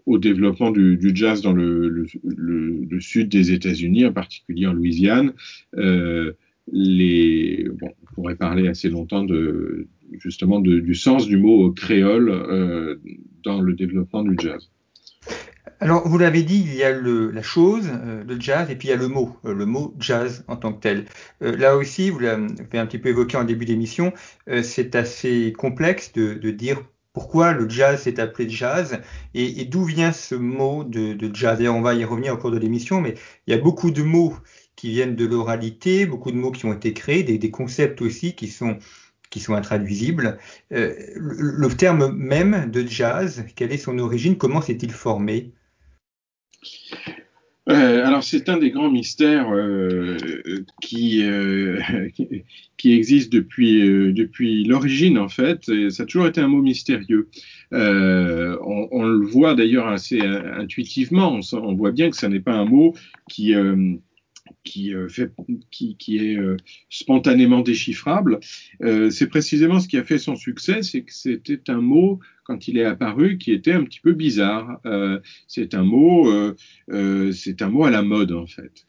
au 0.06 0.18
développement 0.18 0.72
du, 0.72 1.12
jazz 1.14 1.42
dans 1.42 1.54
le, 1.54 2.08
sud 3.00 3.30
des 3.30 3.52
États-Unis, 3.52 4.06
en 4.06 4.14
particulier 4.14 4.68
en 4.68 4.74
Louisiane. 4.74 5.34
on 5.76 6.34
pourrait 8.16 8.36
parler 8.36 8.68
assez 8.68 8.90
longtemps 8.90 9.26
justement 10.20 10.60
du 10.60 10.96
sens 10.96 11.28
du 11.28 11.38
mot 11.38 11.72
créole 11.72 13.00
dans 13.44 13.62
le 13.62 13.74
développement 13.74 14.24
du 14.24 14.36
jazz. 14.40 14.70
Alors, 15.80 16.08
vous 16.08 16.18
l'avez 16.18 16.44
dit, 16.44 16.60
il 16.60 16.76
y 16.76 16.84
a 16.84 16.92
le, 16.92 17.32
la 17.32 17.42
chose, 17.42 17.90
euh, 17.92 18.24
le 18.24 18.40
jazz, 18.40 18.70
et 18.70 18.76
puis 18.76 18.88
il 18.88 18.92
y 18.92 18.94
a 18.94 18.98
le 18.98 19.08
mot, 19.08 19.38
euh, 19.46 19.54
le 19.54 19.66
mot 19.66 19.94
jazz 20.00 20.44
en 20.48 20.56
tant 20.56 20.74
que 20.74 20.80
tel. 20.80 21.06
Euh, 21.42 21.56
là 21.56 21.76
aussi, 21.76 22.10
vous 22.10 22.20
l'avez 22.20 22.78
un 22.78 22.86
petit 22.86 23.00
peu 23.00 23.10
évoqué 23.10 23.38
en 23.38 23.44
début 23.44 23.66
d'émission, 23.66 24.14
c'est 24.64 24.96
assez 24.96 25.54
complexe 25.58 26.14
de, 26.14 26.34
de, 26.34 26.52
dire 26.52 26.84
pourquoi 27.14 27.54
le 27.54 27.70
jazz 27.70 28.02
s'est 28.02 28.20
appelé 28.20 28.50
jazz 28.50 29.02
et, 29.34 29.66
d'où 29.66 29.84
vient 29.84 30.12
ce 30.12 30.36
mot 30.36 30.84
de, 30.84 31.14
de 31.14 31.36
jazz. 31.36 31.62
Et 31.62 31.70
on 31.70 31.82
va 31.82 31.94
y 31.94 32.06
revenir 32.06 32.34
au 32.34 32.38
cours 32.38 32.52
de 32.52 32.58
l'émission, 32.58 33.02
mais 33.02 33.16
il 33.48 33.54
y 33.54 33.58
a 33.58 33.60
beaucoup 33.60 33.92
de 33.92 34.04
mots 34.04 34.36
qui 34.76 34.90
viennent 34.90 35.16
de 35.16 35.26
l'oralité, 35.26 36.06
beaucoup 36.06 36.32
de 36.32 36.38
mots 36.38 36.52
qui 36.52 36.66
ont 36.66 36.74
été 36.74 36.94
créés, 36.94 37.24
des, 37.24 37.38
des 37.38 37.52
concepts 37.52 38.02
aussi 38.02 38.36
qui 38.36 38.48
sont 38.48 38.78
qui 39.30 39.40
sont 39.40 39.54
intraduisibles. 39.54 40.40
Le, 40.72 40.96
le, 41.16 41.68
terme 41.70 42.12
même 42.16 42.72
de 42.72 42.86
jazz, 42.88 43.46
quelle 43.56 43.72
est 43.72 43.78
son 43.78 44.00
origine? 44.00 44.38
Comment 44.38 44.62
s'est-il 44.62 44.92
formé? 44.92 45.54
Euh, 47.70 48.06
alors 48.06 48.24
c'est 48.24 48.50
un 48.50 48.58
des 48.58 48.72
grands 48.72 48.90
mystères 48.90 49.52
euh, 49.52 50.18
qui, 50.82 51.24
euh, 51.24 51.80
qui 52.78 52.94
existe 52.94 53.32
depuis, 53.32 54.14
depuis 54.14 54.64
l'origine 54.64 55.18
en 55.18 55.30
fait. 55.30 55.64
Ça 55.90 56.04
a 56.04 56.06
toujours 56.06 56.28
été 56.28 56.42
un 56.42 56.48
mot 56.48 56.62
mystérieux. 56.62 57.30
On, 57.72 59.04
le 59.04 59.26
voit 59.26 59.54
d'ailleurs 59.54 59.88
assez 59.88 60.20
intuitivement. 60.22 61.40
On, 61.54 61.76
voit 61.76 61.92
bien 61.92 62.10
que 62.10 62.16
ce 62.16 62.26
n'est 62.26 62.40
pas 62.40 62.54
un 62.54 62.66
mot 62.66 62.96
qui 63.30 63.54
qui, 64.64 64.94
euh, 64.94 65.08
qui, 65.72 66.18
est 66.18 66.38
euh, 66.38 66.58
spontanément 66.90 67.62
déchiffrable. 67.62 68.40
Euh, 68.84 69.10
c'est 69.10 69.28
précisément 69.28 69.80
ce 69.80 69.88
qui 69.88 69.98
a 69.98 70.04
fait 70.04 70.18
son 70.18 70.36
succès, 70.36 70.82
c'est 70.82 71.02
que 71.02 71.14
c'était 71.14 71.70
un 71.70 71.82
mot, 71.82 72.20
quand 72.44 72.68
il 72.68 72.78
est 72.78 72.86
apparu, 72.86 73.38
qui 73.38 73.52
était 73.52 73.74
un 73.74 73.84
petit 73.84 74.00
peu 74.00 74.14
bizarre. 74.14 74.82
c'est 75.48 75.74
un 75.76 75.84
mot, 75.84 76.32
c'est 77.32 77.62
un 77.62 77.70
mot 77.70 77.84
à 77.84 77.92
la 77.92 78.02
mode 78.02 78.32
en 78.32 78.48
fait. 78.48 78.86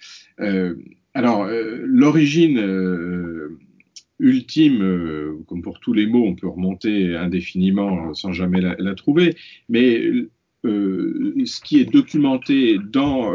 alors 1.13 1.47
l'origine 1.47 2.59
ultime, 4.19 5.45
comme 5.47 5.61
pour 5.61 5.79
tous 5.81 5.93
les 5.93 6.07
mots, 6.07 6.25
on 6.25 6.35
peut 6.35 6.49
remonter 6.49 7.15
indéfiniment 7.17 8.15
sans 8.15 8.33
jamais 8.33 8.63
la, 8.63 8.95
trouver, 8.95 9.37
mais 9.69 10.11
ce 10.65 11.61
qui 11.61 11.81
est 11.81 11.93
documenté 11.93 12.79
dans 12.79 13.35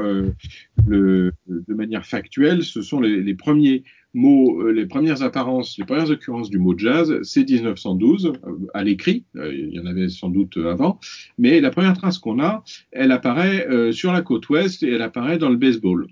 de 0.87 1.33
manière 1.69 2.05
factuelle, 2.05 2.63
ce 2.63 2.81
sont 2.81 2.99
les, 2.99 3.33
premiers 3.33 3.83
mots, 4.13 4.61
euh, 4.61 4.71
les 4.71 4.85
premières 4.85 5.23
apparences, 5.23 5.77
les 5.77 5.85
premières 5.85 6.09
occurrences 6.09 6.49
du 6.49 6.57
mot 6.57 6.77
jazz, 6.77 7.19
c'est 7.23 7.49
1912 7.49 8.33
à 8.73 8.83
l'écrit. 8.83 9.25
il 9.35 9.69
y 9.73 9.79
en 9.79 9.85
avait 9.85 10.09
sans 10.09 10.29
doute 10.29 10.57
avant, 10.57 10.99
mais 11.37 11.59
la 11.61 11.71
première 11.71 11.97
trace 11.97 12.17
qu'on 12.17 12.39
a, 12.41 12.63
elle 12.91 13.11
apparaît 13.11 13.67
sur 13.91 14.11
la 14.11 14.21
côte 14.21 14.47
ouest 14.49 14.83
et 14.83 14.91
elle 14.91 15.01
apparaît 15.01 15.37
dans 15.37 15.49
le 15.49 15.57
baseball 15.57 16.07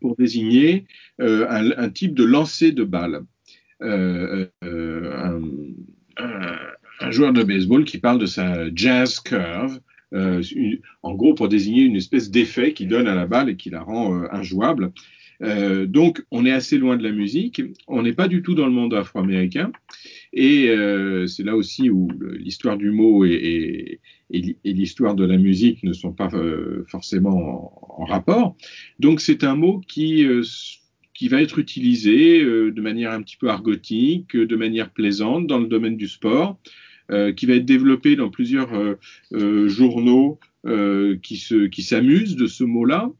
pour 0.00 0.16
désigner 0.16 0.86
un, 1.18 1.88
type 1.90 2.14
de 2.14 2.24
lancer 2.24 2.72
de 2.72 2.84
balle. 2.84 3.24
Un 7.00 7.10
joueur 7.10 7.32
de 7.32 7.42
baseball 7.42 7.84
qui 7.84 7.98
parle 7.98 8.18
de 8.18 8.26
sa 8.26 8.72
jazz 8.74 9.18
curve, 9.20 9.80
euh, 10.14 10.42
en 11.02 11.14
gros 11.14 11.34
pour 11.34 11.48
désigner 11.48 11.82
une 11.82 11.96
espèce 11.96 12.30
d'effet 12.30 12.72
qui 12.72 12.86
donne 12.86 13.08
à 13.08 13.14
la 13.14 13.26
balle 13.26 13.50
et 13.50 13.56
qui 13.56 13.70
la 13.70 13.82
rend 13.82 14.14
euh, 14.14 14.26
injouable. 14.30 14.92
Euh, 15.42 15.86
donc, 15.86 16.24
on 16.30 16.46
est 16.46 16.52
assez 16.52 16.78
loin 16.78 16.96
de 16.96 17.02
la 17.02 17.10
musique. 17.10 17.60
On 17.88 18.02
n'est 18.02 18.12
pas 18.12 18.28
du 18.28 18.42
tout 18.42 18.54
dans 18.54 18.66
le 18.66 18.72
monde 18.72 18.94
afro-américain. 18.94 19.72
Et 20.32 20.68
c'est 21.28 21.44
là 21.44 21.54
aussi 21.54 21.90
où 21.90 22.08
l'histoire 22.38 22.76
du 22.76 22.90
mot 22.90 23.24
et, 23.24 24.00
l'histoire 24.30 25.14
de 25.14 25.24
la 25.24 25.36
musique 25.36 25.82
ne 25.84 25.92
sont 25.92 26.12
pas 26.12 26.28
forcément 26.88 27.36
en, 27.36 28.02
en, 28.02 28.04
rapport. 28.04 28.56
Donc, 28.98 29.20
c'est 29.20 29.44
un 29.44 29.54
mot 29.54 29.80
qui, 29.86 30.26
qui 31.14 31.28
va 31.28 31.40
être 31.40 31.58
utilisé 31.60 32.42
de 32.42 32.80
manière 32.80 33.12
un 33.12 33.22
petit 33.22 33.36
peu 33.36 33.48
argotique, 33.48 34.36
de 34.36 34.56
manière 34.56 34.90
plaisante 34.90 35.46
dans 35.46 35.58
le 35.58 35.66
domaine 35.66 35.96
du 35.96 36.08
sport. 36.08 36.58
Euh, 37.10 37.34
qui 37.34 37.44
va 37.44 37.52
être 37.52 37.66
développé 37.66 38.16
dans 38.16 38.30
plusieurs 38.30 38.72
euh, 38.72 38.94
euh, 39.34 39.68
journaux 39.68 40.38
qui 41.22 41.36
se 41.36 41.66
qui 41.66 41.82
s'amusent 41.82 42.36
de 42.36 42.46
ce 42.46 42.64
mot-là, 42.64 43.12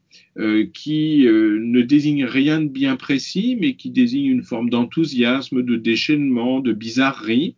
qui 0.73 1.27
ne 1.27 1.81
désigne 1.83 2.25
rien 2.25 2.59
de 2.59 2.67
bien 2.67 2.95
précis, 2.95 3.55
mais 3.61 3.75
qui 3.75 3.91
désigne 3.91 4.25
une 4.25 4.41
forme 4.41 4.71
d'enthousiasme, 4.71 5.61
de 5.61 5.75
déchaînement, 5.75 6.59
de 6.59 6.73
bizarrerie. 6.73 7.55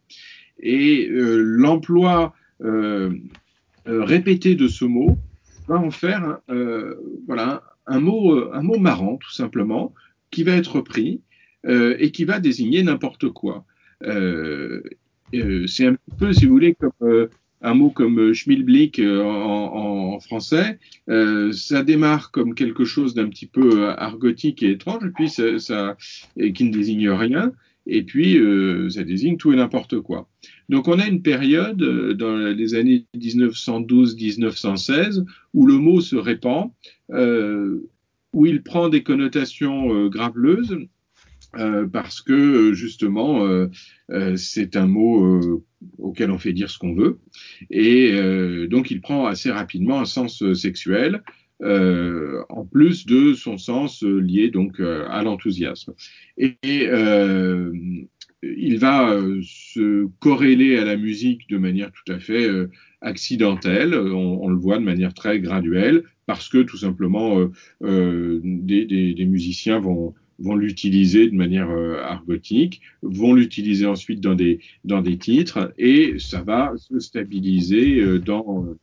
Et 0.59 1.07
l'emploi 1.09 2.35
répété 3.85 4.55
de 4.55 4.67
ce 4.67 4.83
mot 4.83 5.17
va 5.69 5.77
en 5.77 5.89
faire 5.89 6.39
voilà 7.25 7.63
un 7.85 8.01
mot 8.01 8.37
un 8.51 8.63
mot 8.63 8.79
marrant 8.79 9.15
tout 9.15 9.31
simplement 9.31 9.93
qui 10.31 10.43
va 10.43 10.51
être 10.51 10.81
pris 10.81 11.21
et 11.65 12.11
qui 12.11 12.25
va 12.25 12.41
désigner 12.41 12.83
n'importe 12.83 13.29
quoi. 13.29 13.63
C'est 15.67 15.87
un 15.87 15.95
peu, 16.17 16.33
si 16.33 16.45
vous 16.45 16.53
voulez, 16.53 16.75
comme 16.75 17.27
un 17.61 17.73
mot 17.73 17.89
comme 17.89 18.33
schmilblick 18.33 18.99
en, 18.99 20.13
en, 20.13 20.19
français, 20.19 20.79
ça 21.07 21.83
démarre 21.83 22.31
comme 22.31 22.55
quelque 22.55 22.85
chose 22.85 23.13
d'un 23.13 23.29
petit 23.29 23.47
peu 23.47 23.89
argotique 23.89 24.63
et 24.63 24.71
étrange, 24.71 25.11
puis 25.15 25.29
ça, 25.29 25.59
ça 25.59 25.97
et 26.37 26.53
qui 26.53 26.65
ne 26.65 26.71
désigne 26.71 27.09
rien, 27.09 27.51
et 27.87 28.03
puis 28.03 28.39
ça 28.89 29.03
désigne 29.03 29.37
tout 29.37 29.53
et 29.53 29.55
n'importe 29.55 29.99
quoi. 30.01 30.27
Donc 30.69 30.87
on 30.87 30.99
a 30.99 31.07
une 31.07 31.21
période 31.21 31.81
euh, 31.81 32.13
dans 32.13 32.37
les 32.37 32.75
années 32.75 33.05
1912-1916 33.17 35.25
où 35.53 35.65
le 35.65 35.75
mot 35.75 36.01
se 36.01 36.17
répand, 36.17 36.71
euh, 37.11 37.89
où 38.33 38.45
il 38.45 38.63
prend 38.63 38.89
des 38.89 39.03
connotations 39.03 40.09
euh, 41.55 41.87
parce 41.87 42.21
que 42.21 42.73
justement 42.73 43.47
c'est 44.35 44.75
un 44.75 44.87
mot 44.87 45.63
auquel 45.97 46.31
on 46.31 46.37
fait 46.37 46.53
dire 46.53 46.69
ce 46.69 46.77
qu'on 46.77 46.93
veut, 46.93 47.19
et 47.69 48.13
donc 48.69 48.91
il 48.91 49.01
prend 49.01 49.25
assez 49.25 49.51
rapidement 49.51 49.99
un 49.99 50.05
sens 50.05 50.43
sexuel. 50.53 51.23
en 51.61 52.65
plus 52.71 53.05
de 53.05 53.33
son 53.33 53.57
sens 53.57 54.03
lié 54.03 54.49
donc 54.49 54.79
à 54.79 55.23
l'enthousiasme. 55.23 55.93
Et, 56.37 56.57
il 58.43 58.77
va 58.77 59.11
euh, 59.11 59.41
se 59.43 60.07
corréler 60.19 60.77
à 60.77 60.85
la 60.85 60.97
musique 60.97 61.49
de 61.49 61.57
manière 61.57 61.91
tout 61.91 62.11
à 62.11 62.19
fait 62.19 62.47
euh, 62.47 62.69
accidentelle. 63.01 63.95
On, 63.95 64.47
le 64.47 64.57
voit 64.57 64.77
de 64.77 64.83
manière 64.83 65.13
très 65.13 65.39
graduelle 65.39 66.03
parce 66.25 66.49
que 66.49 66.59
tout 66.59 66.77
simplement 66.77 67.39
euh, 67.83 68.39
des, 68.43 69.25
musiciens 69.27 69.79
vont, 69.79 70.13
vont 70.39 70.55
l'utiliser 70.55 71.29
de 71.29 71.35
manière 71.35 71.69
argotique, 71.69 72.81
vont 73.01 73.33
l'utiliser 73.33 73.85
ensuite 73.85 74.21
dans 74.21 74.35
des, 74.35 74.59
dans 74.83 75.01
des 75.01 75.17
titres 75.17 75.73
et 75.77 76.19
ça 76.19 76.41
va 76.41 76.73
se 76.77 76.99
stabiliser 76.99 78.19
dans 78.19 78.75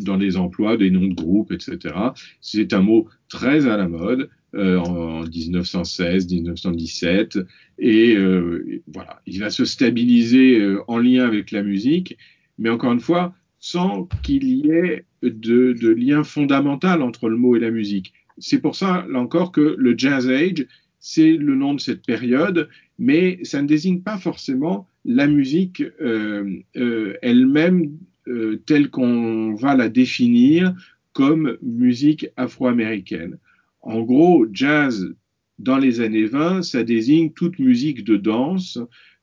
dans 0.00 0.16
les 0.16 0.36
emplois 0.36 0.76
des 0.76 0.90
noms 0.90 1.06
de 1.06 1.14
groupes, 1.14 1.52
etc. 1.52 1.94
C'est 2.40 2.72
un 2.72 2.80
mot 2.80 3.08
très 3.28 3.66
à 3.66 3.76
la 3.76 3.88
mode 3.88 4.30
euh, 4.54 4.78
en 4.78 5.22
1916, 5.22 6.28
1917, 6.32 7.38
et 7.78 8.16
euh, 8.16 8.82
voilà, 8.92 9.22
il 9.26 9.38
va 9.38 9.50
se 9.50 9.64
stabiliser 9.64 10.58
euh, 10.58 10.82
en 10.88 10.98
lien 10.98 11.24
avec 11.24 11.52
la 11.52 11.62
musique, 11.62 12.18
mais 12.58 12.68
encore 12.68 12.92
une 12.92 13.00
fois, 13.00 13.34
sans 13.60 14.08
qu'il 14.22 14.48
y 14.48 14.70
ait 14.70 15.04
de, 15.22 15.72
de, 15.72 15.88
lien 15.90 16.24
fondamental 16.24 17.02
entre 17.02 17.28
le 17.28 17.36
mot 17.36 17.54
et 17.54 17.60
la 17.60 17.70
musique. 17.70 18.12
C'est 18.40 18.60
pour 18.60 18.74
ça, 18.74 19.06
là 19.08 19.20
encore, 19.20 19.52
que 19.52 19.76
le 19.78 19.96
Jazz 19.96 20.28
Age, 20.28 20.66
c'est 20.98 21.32
le 21.32 21.54
nom 21.54 21.74
de 21.74 21.80
cette 21.80 22.04
période, 22.04 22.68
mais 22.98 23.38
ça 23.42 23.62
ne 23.62 23.66
désigne 23.66 24.00
pas 24.00 24.18
forcément 24.18 24.86
la 25.04 25.26
musique 25.26 25.82
euh, 26.00 26.60
euh, 26.76 27.14
elle-même 27.22 27.96
euh, 28.28 28.62
telle 28.66 28.90
qu'on 28.90 29.54
va 29.54 29.74
la 29.74 29.88
définir 29.88 30.74
comme 31.12 31.56
musique 31.62 32.28
afro-américaine. 32.36 33.38
En 33.80 34.02
gros, 34.02 34.46
jazz 34.52 35.14
dans 35.60 35.78
les 35.78 36.00
années 36.00 36.26
20, 36.26 36.62
ça 36.62 36.82
désigne 36.82 37.32
toute 37.32 37.58
musique 37.58 38.04
de 38.04 38.16
danse 38.16 38.78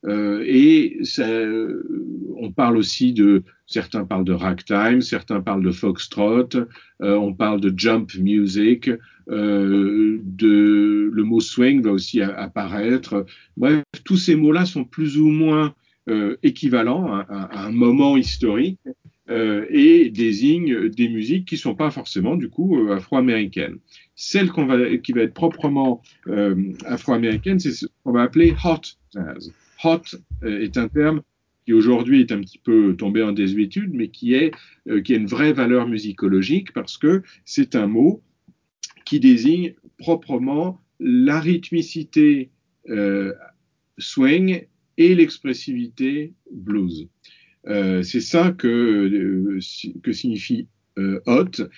euh, 0.06 0.44
et 0.46 0.98
ça, 1.02 1.28
euh, 1.28 1.82
on 2.36 2.52
parle 2.52 2.76
aussi 2.76 3.12
de 3.12 3.42
certains 3.66 4.04
parlent 4.04 4.24
de 4.24 4.32
ragtime, 4.32 5.00
certains 5.00 5.40
parlent 5.40 5.64
de 5.64 5.72
foxtrot, 5.72 6.54
euh, 6.54 7.16
on 7.16 7.34
parle 7.34 7.60
de 7.60 7.72
jump 7.76 8.14
music, 8.14 8.90
euh, 9.28 10.20
de 10.22 11.10
le 11.12 11.22
mot 11.24 11.40
swing 11.40 11.82
va 11.82 11.90
aussi 11.90 12.22
apparaître. 12.22 13.26
Bref, 13.56 13.82
tous 14.04 14.16
ces 14.16 14.36
mots-là 14.36 14.64
sont 14.66 14.84
plus 14.84 15.18
ou 15.18 15.28
moins 15.28 15.74
euh, 16.08 16.36
équivalents 16.42 17.12
à, 17.12 17.26
à, 17.28 17.66
un 17.66 17.72
moment 17.72 18.16
historique 18.16 18.78
euh, 19.30 19.66
et 19.68 20.08
désigne 20.08 20.88
des 20.88 21.08
musiques 21.10 21.46
qui 21.48 21.58
sont 21.58 21.74
pas 21.74 21.90
forcément 21.90 22.34
du 22.36 22.48
coup 22.48 22.78
euh, 22.78 22.96
afro-américaines. 22.96 23.78
Celle 24.14 24.50
qu'on 24.50 24.64
va, 24.64 24.96
qui 24.96 25.12
va 25.12 25.20
être 25.20 25.34
proprement 25.34 26.02
euh, 26.28 26.72
afro-américaine, 26.86 27.58
c'est 27.60 27.72
ce 27.72 27.86
qu'on 28.02 28.12
va 28.12 28.22
appeler 28.22 28.54
hot 28.64 28.80
jazz. 29.12 29.52
Hot 29.84 30.02
est 30.42 30.78
un 30.78 30.88
terme 30.88 31.20
qui 31.66 31.74
aujourd'hui 31.74 32.20
est 32.20 32.32
un 32.32 32.40
petit 32.40 32.58
peu 32.58 32.96
tombé 32.96 33.22
en 33.22 33.32
désuétude, 33.32 33.90
mais 33.92 34.08
qui 34.08 34.34
est 34.34 34.52
qui 35.04 35.12
a 35.12 35.16
une 35.16 35.26
vraie 35.26 35.52
valeur 35.52 35.86
musicologique 35.86 36.72
parce 36.72 36.96
que 36.96 37.22
c'est 37.44 37.76
un 37.76 37.86
mot 37.86 38.22
qui 39.04 39.20
désigne 39.20 39.74
proprement 39.98 40.80
la 40.98 41.38
rythmicité 41.38 42.50
swing 43.98 44.66
et 44.96 45.14
l'expressivité 45.14 46.32
blues. 46.50 47.08
Euh, 47.66 48.02
c'est 48.02 48.20
ça 48.20 48.52
que, 48.52 48.68
euh, 48.68 50.12
signifie 50.12 50.68
euh, 50.98 51.20
hot. 51.26 51.68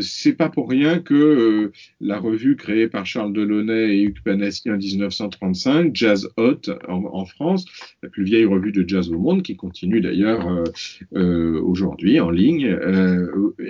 C'est 0.00 0.34
pas 0.34 0.50
pour 0.50 0.68
rien 0.68 0.98
que 0.98 1.72
la 2.00 2.18
revue 2.18 2.56
créée 2.56 2.88
par 2.88 3.06
Charles 3.06 3.32
Delaunay 3.32 3.96
et 3.96 4.02
Hugues 4.02 4.22
Panassi 4.22 4.70
en 4.70 4.76
1935, 4.76 5.96
Jazz 5.96 6.28
Hot 6.36 6.60
en, 6.86 7.24
France, 7.24 7.64
la 8.02 8.10
plus 8.10 8.24
vieille 8.24 8.44
revue 8.44 8.72
de 8.72 8.86
jazz 8.86 9.10
au 9.10 9.18
monde, 9.18 9.42
qui 9.42 9.56
continue 9.56 10.02
d'ailleurs 10.02 10.62
aujourd'hui 11.12 12.20
en 12.20 12.28
ligne, 12.28 12.78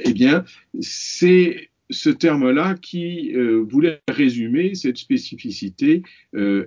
eh 0.04 0.12
bien, 0.12 0.44
c'est 0.80 1.70
ce 1.88 2.10
terme-là 2.10 2.74
qui 2.74 3.32
voulait 3.68 4.00
résumer 4.08 4.74
cette 4.74 4.98
spécificité 4.98 6.02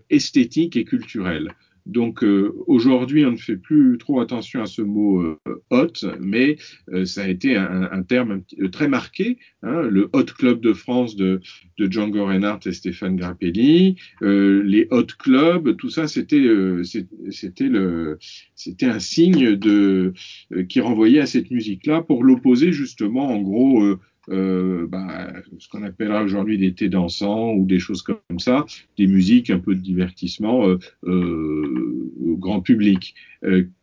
esthétique 0.10 0.78
et 0.78 0.86
culturelle. 0.86 1.52
Donc 1.90 2.24
euh, 2.24 2.54
aujourd'hui, 2.68 3.26
on 3.26 3.32
ne 3.32 3.38
fait 3.38 3.58
plus 3.58 3.98
trop 3.98 4.22
attention 4.22 4.62
à 4.62 4.68
ce 4.68 4.84
mot 4.84 5.22
euh, 5.22 5.40
hot, 5.72 6.08
mais 6.20 6.58
euh, 6.94 7.06
ça 7.06 7.24
a 7.24 7.28
été 7.28 7.56
un, 7.56 7.90
un 7.92 8.04
terme 8.04 8.44
très 8.72 8.88
marqué. 8.88 9.38
Hein, 9.64 9.82
le 9.82 10.08
Hot 10.14 10.26
Club 10.38 10.62
de 10.62 10.74
France 10.74 11.16
de, 11.16 11.42
de 11.80 11.92
Django 11.92 12.26
Reinhardt 12.26 12.68
et 12.68 12.74
Stéphane 12.74 13.16
Grappelli, 13.16 13.96
les 14.22 14.88
Hot 14.92 15.08
Clubs, 15.18 15.76
tout 15.78 15.90
ça, 15.90 16.08
c'était 16.08 16.48
c'était 17.32 17.68
le 17.68 18.18
c'était 18.56 18.86
un 18.86 19.00
signe 19.00 19.56
de 19.56 20.14
qui 20.70 20.80
renvoyait 20.80 21.20
à 21.20 21.26
cette 21.26 21.52
musique-là 21.52 22.02
pour 22.02 22.24
l'opposer 22.24 22.72
justement, 22.72 23.34
en 23.34 23.42
gros 23.42 23.98
euh, 24.32 24.88
bah, 24.88 25.32
ce 25.58 25.68
qu'on 25.70 25.84
appellera 25.84 26.24
aujourd'hui 26.24 26.58
des 26.58 26.74
thés 26.74 26.90
dansants 26.90 27.54
ou 27.54 27.66
des 27.66 27.80
choses 27.80 28.02
comme 28.02 28.40
ça, 28.40 28.66
des 28.98 29.08
musiques 29.08 29.50
un 29.50 29.60
peu 29.60 29.76
de 29.76 29.82
divertissement 29.82 30.68
euh, 30.68 30.78
euh, 31.06 32.12
au 32.26 32.38
grand 32.38 32.62
public, 32.62 33.16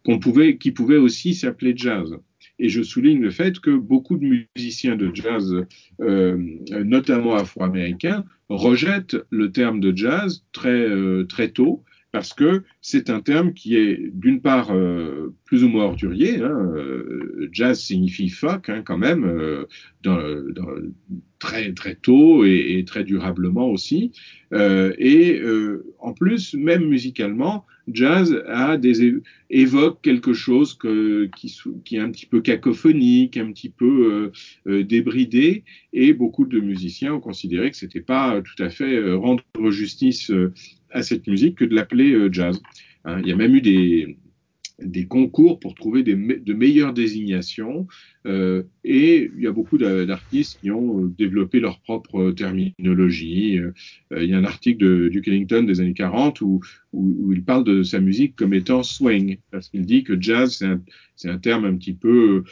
qu'on 0.05 0.19
pouvait, 0.19 0.59
qui 0.59 0.71
pouvaient 0.71 0.99
aussi 0.99 1.35
s'appeler 1.35 1.73
jazz. 1.77 2.17
Et 2.59 2.69
je 2.69 2.83
souligne 2.83 3.21
le 3.21 3.31
fait 3.31 3.59
que 3.59 3.71
beaucoup 3.71 4.17
de 4.17 4.43
musiciens 4.57 4.97
de 4.97 5.11
jazz, 5.15 5.67
notamment 5.99 7.35
afro-américains, 7.35 8.25
rejettent 8.49 9.17
le 9.31 9.53
terme 9.53 9.81
de 9.81 9.97
jazz 9.97 10.45
très 10.53 10.89
très 11.29 11.51
tôt 11.51 11.83
parce 12.17 12.33
que 12.33 12.63
c'est 12.81 13.11
un 13.11 13.21
terme 13.21 13.53
qui 13.53 13.77
est 13.77 14.11
d'une 14.11 14.41
part 14.41 14.71
euh, 14.71 15.35
plus 15.45 15.65
ou 15.65 15.69
moins 15.69 15.85
ordurier. 15.85 16.37
Hein, 16.37 16.73
euh, 16.75 17.47
jazz 17.53 17.79
signifie 17.79 18.31
fuck 18.31 18.71
hein, 18.71 18.81
quand 18.83 18.97
même, 18.97 19.27
euh, 19.27 19.67
très 21.39 21.75
très 21.75 21.95
tôt 21.95 22.47
et, 22.47 22.83
très 22.87 23.05
durablement 23.05 23.69
aussi. 23.69 24.13
Et 24.51 25.43
en 25.99 26.15
plus, 26.15 26.55
même 26.55 26.87
musicalement, 26.87 27.67
jazz 27.93 28.43
évoque 29.51 30.01
quelque 30.01 30.33
chose 30.33 30.79
qui, 31.37 31.55
qui 31.85 31.97
est 31.97 32.01
un 32.01 32.11
petit 32.11 32.25
peu 32.25 32.41
cacophonique, 32.41 33.37
un 33.37 33.53
petit 33.53 33.69
peu 33.69 34.33
débridé. 34.65 35.65
Et 35.93 36.15
beaucoup 36.15 36.47
de 36.47 36.61
musiciens 36.61 37.15
ont 37.15 37.21
considéré 37.21 37.71
que 37.71 37.77
c'était 37.77 38.01
pas 38.01 38.41
tout 38.41 38.63
à 38.63 38.71
fait 38.71 39.13
rendre 39.13 39.43
justice 39.71 40.31
à 40.97 41.03
cette 41.03 41.27
musique 41.27 41.59
que 41.59 41.65
de 41.65 41.75
l'appeler 41.75 42.13
euh, 42.13 42.33
jazz. 42.33 42.61
Hein, 43.05 43.21
il 43.23 43.29
y 43.29 43.33
a 43.33 43.37
même 43.37 43.55
eu 43.55 43.61
des, 43.61 44.17
concours 45.09 45.59
pour 45.61 45.75
trouver 45.75 46.03
de 46.03 46.53
meilleures 46.53 46.93
désignations 46.93 47.87
euh, 48.27 48.63
et 48.85 49.31
il 49.35 49.43
y 49.43 49.47
a 49.47 49.53
beaucoup 49.53 49.79
d'artistes 49.79 50.59
qui 50.61 50.71
ont 50.71 51.05
euh, 51.05 51.15
développé 51.17 51.61
leur 51.61 51.81
propre 51.81 52.31
terminologie. 52.33 53.61
Il 54.11 54.25
y 54.25 54.35
a 54.35 54.39
un 54.39 54.45
article 54.45 54.85
de 54.85 55.09
Duke 55.09 55.29
Ellington 55.29 55.63
des 55.63 55.81
années 55.81 55.95
40 55.95 56.41
où, 56.41 56.61
il 57.33 57.43
parle 57.45 57.65
de 57.65 57.83
sa 57.83 58.01
musique 58.01 58.37
comme 58.37 58.55
étant 58.55 58.83
swing 58.83 59.39
parce 59.51 59.69
qu'il 59.69 59.87
dit 59.87 60.03
que 60.03 60.21
jazz 60.21 60.65
c'est 61.15 61.31
un, 61.31 61.39
terme 61.39 61.65
un 61.67 61.77
petit 61.77 61.95
peu 61.95 62.43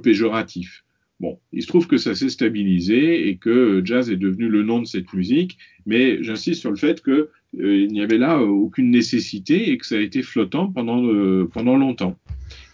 péjoratif. 0.00 0.84
Bon, 1.24 1.40
il 1.52 1.62
se 1.62 1.68
trouve 1.68 1.86
que 1.86 1.96
ça 1.96 2.14
s'est 2.14 2.28
stabilisé 2.28 3.28
et 3.28 3.38
que 3.38 3.80
jazz 3.82 4.10
est 4.10 4.18
devenu 4.18 4.50
le 4.50 4.62
nom 4.62 4.82
de 4.82 4.86
cette 4.86 5.10
musique, 5.14 5.56
mais 5.86 6.22
j'insiste 6.22 6.60
sur 6.60 6.68
le 6.68 6.76
fait 6.76 7.00
que 7.00 7.30
euh, 7.58 7.86
n'y 7.86 8.02
avait 8.02 8.18
là 8.18 8.42
aucune 8.42 8.90
nécessité 8.90 9.70
et 9.70 9.78
que 9.78 9.86
ça 9.86 9.94
a 9.94 10.00
été 10.00 10.20
flottant 10.20 10.70
pendant 10.70 11.02
euh, 11.02 11.48
pendant 11.50 11.78
longtemps 11.78 12.18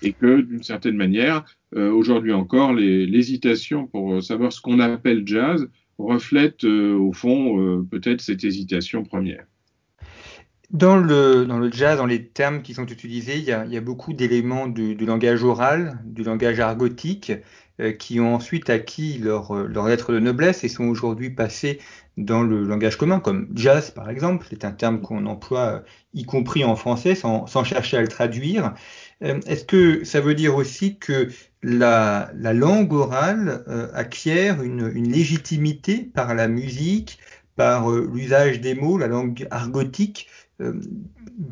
et 0.02 0.12
que 0.12 0.40
d'une 0.40 0.64
certaine 0.64 0.96
manière, 0.96 1.44
euh, 1.76 1.92
aujourd'hui 1.92 2.32
encore, 2.32 2.72
l'hésitation 2.72 3.86
pour 3.86 4.20
savoir 4.20 4.52
ce 4.52 4.60
qu'on 4.60 4.80
appelle 4.80 5.22
jazz 5.26 5.68
reflète 5.98 6.64
au 6.64 7.12
fond 7.12 7.86
peut-être 7.88 8.20
cette 8.20 8.42
hésitation 8.42 9.04
première. 9.04 9.44
Dans 10.70 10.96
le, 10.96 11.46
dans 11.46 11.58
le 11.58 11.70
jazz, 11.70 11.98
dans 11.98 12.06
les 12.06 12.26
termes 12.26 12.62
qui 12.62 12.74
sont 12.74 12.86
utilisés, 12.86 13.38
il 13.38 13.44
y 13.44 13.52
a, 13.52 13.80
beaucoup 13.80 14.12
d'éléments 14.12 14.68
du, 14.68 14.94
du, 14.94 15.04
langage 15.04 15.42
oral, 15.42 15.98
du 16.04 16.22
langage 16.22 16.60
argotique, 16.60 17.32
euh, 17.32 17.36
qui 17.98 18.20
ont 18.20 18.34
ensuite 18.34 18.68
acquis 18.70 19.18
leur, 19.18 19.54
leur 19.54 19.86
lettre 19.86 20.12
de 20.12 20.18
noblesse 20.18 20.64
et 20.64 20.68
sont 20.68 20.84
aujourd'hui 20.84 21.30
passés 21.30 21.78
dans 22.16 22.42
le 22.42 22.64
langage 22.64 22.96
commun, 22.96 23.20
comme 23.20 23.48
jazz 23.54 23.90
par 23.90 24.10
exemple, 24.10 24.46
c'est 24.50 24.64
un 24.64 24.72
terme 24.72 25.00
qu'on 25.00 25.26
emploie 25.26 25.66
euh, 25.66 25.80
y 26.14 26.24
compris 26.24 26.64
en 26.64 26.76
français 26.76 27.14
sans, 27.14 27.46
chercher 27.64 27.96
à 27.96 28.02
le 28.02 28.08
traduire. 28.08 28.74
Euh, 29.22 29.40
est-ce 29.46 29.64
que 29.64 30.04
ça 30.04 30.20
veut 30.20 30.34
dire 30.34 30.54
aussi 30.54 30.98
que 30.98 31.28
la, 31.62 32.30
la 32.34 32.52
langue 32.52 32.92
orale 32.92 33.64
euh, 33.68 33.88
acquiert 33.94 34.62
une, 34.62 34.90
une, 34.94 35.10
légitimité 35.10 36.10
par 36.14 36.34
la 36.34 36.48
musique, 36.48 37.18
par 37.56 37.90
euh, 37.90 38.10
l'usage 38.12 38.60
des 38.60 38.74
mots, 38.74 38.98
la 38.98 39.06
langue 39.06 39.46
argotique, 39.50 40.28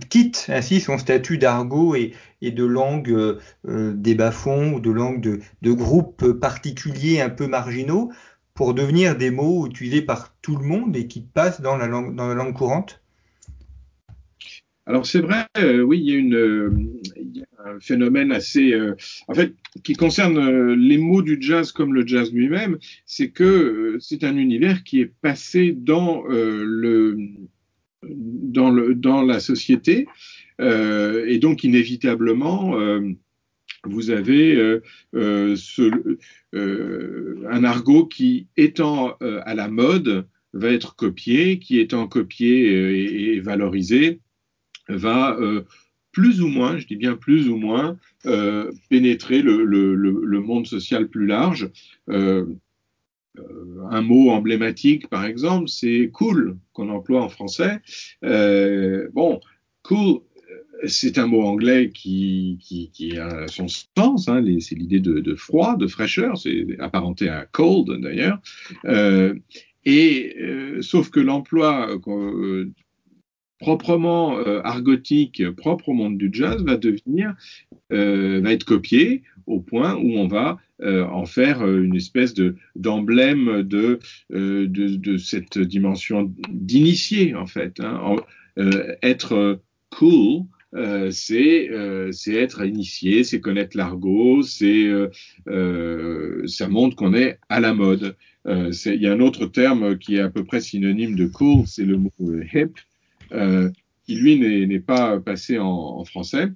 quitte 0.08 0.46
ainsi 0.48 0.80
son 0.80 0.98
statut 0.98 1.38
d'argot 1.38 1.94
et, 1.94 2.14
de 2.42 2.64
langue 2.64 3.38
des 3.64 4.14
bas-fonds 4.14 4.74
ou 4.74 4.80
de 4.80 4.90
langue 4.90 5.42
de, 5.62 5.72
groupes 5.72 6.32
particuliers 6.32 7.20
un 7.20 7.30
peu 7.30 7.46
marginaux 7.46 8.10
pour 8.54 8.74
devenir 8.74 9.16
des 9.16 9.30
mots 9.30 9.66
utilisés 9.66 10.02
par 10.02 10.34
tout 10.42 10.56
le 10.56 10.64
monde 10.64 10.96
et 10.96 11.06
qui 11.06 11.20
passent 11.20 11.60
dans 11.60 11.76
la 11.76 11.86
langue, 11.86 12.54
courante? 12.54 13.00
Alors 14.86 15.04
c'est 15.04 15.20
vrai, 15.20 15.46
euh, 15.58 15.82
oui, 15.82 16.00
il 16.02 16.14
y, 16.14 16.32
a 16.32 16.36
euh, 16.36 16.70
un 17.64 17.80
phénomène 17.80 18.32
assez, 18.32 18.72
euh, 18.72 18.94
en 19.26 19.34
fait, 19.34 19.54
qui 19.82 19.94
concerne 19.94 20.38
euh, 20.38 20.76
les 20.76 20.98
mots 20.98 21.22
du 21.22 21.38
jazz 21.40 21.72
comme 21.72 21.94
le 21.94 22.06
jazz 22.06 22.32
lui-même, 22.32 22.78
c'est 23.06 23.30
que 23.30 23.44
euh, 23.44 23.96
c'est 24.00 24.24
un 24.24 24.36
univers 24.36 24.84
qui 24.84 25.00
est 25.00 25.12
passé 25.20 25.72
dans 25.72 26.24
le, 26.26 27.18
dans 28.02 29.22
la 29.22 29.40
société, 29.40 30.06
et 30.60 31.38
donc 31.38 31.64
inévitablement. 31.64 32.76
vous 33.84 34.10
avez 34.10 34.80
ce, 35.12 36.18
un 36.52 37.64
argot 37.64 38.06
qui, 38.06 38.48
étant 38.56 39.16
à 39.20 39.54
la 39.54 39.68
mode, 39.68 40.26
va 40.52 40.70
être 40.70 40.96
copié, 40.96 41.58
qui 41.58 41.78
étant 41.78 42.06
copié 42.08 43.34
et, 43.34 43.40
valorisé, 43.40 44.20
va 44.88 45.36
euh, 45.38 45.64
plus 46.12 46.40
ou 46.40 46.48
moins, 46.48 46.78
je 46.78 46.86
dis 46.86 46.96
bien 46.96 47.14
plus 47.14 47.48
ou 47.48 47.56
moins, 47.56 47.98
euh, 48.26 48.70
pénétrer 48.88 49.42
le, 49.42 50.40
monde 50.40 50.66
social 50.66 51.08
plus 51.08 51.26
large. 51.26 51.70
Euh, 53.38 53.58
euh, 53.78 53.88
un 53.90 54.02
mot 54.02 54.30
emblématique, 54.30 55.08
par 55.08 55.24
exemple, 55.24 55.68
c'est 55.68 56.10
cool 56.12 56.58
qu'on 56.72 56.88
emploie 56.88 57.22
en 57.22 57.28
français. 57.28 57.80
Euh, 58.24 59.08
bon, 59.12 59.40
cool, 59.82 60.20
c'est 60.86 61.18
un 61.18 61.26
mot 61.26 61.42
anglais 61.42 61.90
qui, 61.90 62.58
qui, 62.60 62.90
qui 62.90 63.18
a 63.18 63.48
son 63.48 63.66
sens, 63.68 64.28
hein, 64.28 64.44
c'est 64.60 64.74
l'idée 64.74 65.00
de, 65.00 65.34
froid, 65.34 65.76
de 65.76 65.86
fraîcheur, 65.86 66.38
c'est 66.38 66.66
apparenté 66.78 67.28
à 67.28 67.46
cold 67.46 68.00
d'ailleurs. 68.00 68.40
Euh, 68.84 69.34
et 69.84 70.36
euh, 70.40 70.82
sauf 70.82 71.10
que 71.10 71.20
l'emploi 71.20 71.88
proprement 73.58 74.38
euh, 74.38 74.60
argotique, 74.62 75.50
propre 75.56 75.88
au 75.88 75.92
monde 75.92 76.16
du 76.16 76.30
jazz, 76.32 76.62
va 76.62 76.76
devenir, 76.76 77.34
euh, 77.92 78.40
va 78.40 78.52
être 78.52 78.64
copié 78.64 79.22
au 79.48 79.60
point 79.60 79.96
où 79.96 80.12
on 80.18 80.28
va 80.28 80.58
euh, 80.82 81.04
en 81.06 81.24
faire 81.24 81.62
euh, 81.62 81.82
une 81.82 81.96
espèce 81.96 82.34
de 82.34 82.54
d'emblème 82.76 83.62
de, 83.62 83.98
euh, 84.32 84.68
de, 84.68 84.96
de 84.96 85.16
cette 85.16 85.58
dimension 85.58 86.32
d'initié 86.50 87.34
en 87.34 87.46
fait. 87.46 87.80
Hein. 87.80 88.16
Être 89.02 89.60
cool, 89.90 90.42
euh, 90.74 91.10
c'est 91.10 91.70
être 92.26 92.64
initié, 92.64 93.24
c'est 93.24 93.40
connaître 93.40 93.76
l'argot, 93.76 94.42
c'est 94.42 94.88
ça 95.46 96.68
montre 96.68 96.96
qu'on 96.96 97.14
est 97.14 97.38
à 97.48 97.60
la 97.60 97.72
mode. 97.74 98.16
Il 98.46 99.02
y 99.02 99.06
a 99.06 99.12
un 99.12 99.20
autre 99.20 99.46
terme 99.46 99.98
qui 99.98 100.16
est 100.16 100.20
à 100.20 100.30
peu 100.30 100.44
près 100.44 100.60
synonyme 100.60 101.14
de 101.14 101.26
cool, 101.26 101.66
c'est 101.66 101.84
le 101.84 101.96
mot 101.98 102.12
hip, 102.52 102.74
qui 104.04 104.14
lui 104.14 104.66
n'est 104.66 104.80
pas 104.80 105.20
passé 105.20 105.58
en 105.58 106.04
français. 106.04 106.48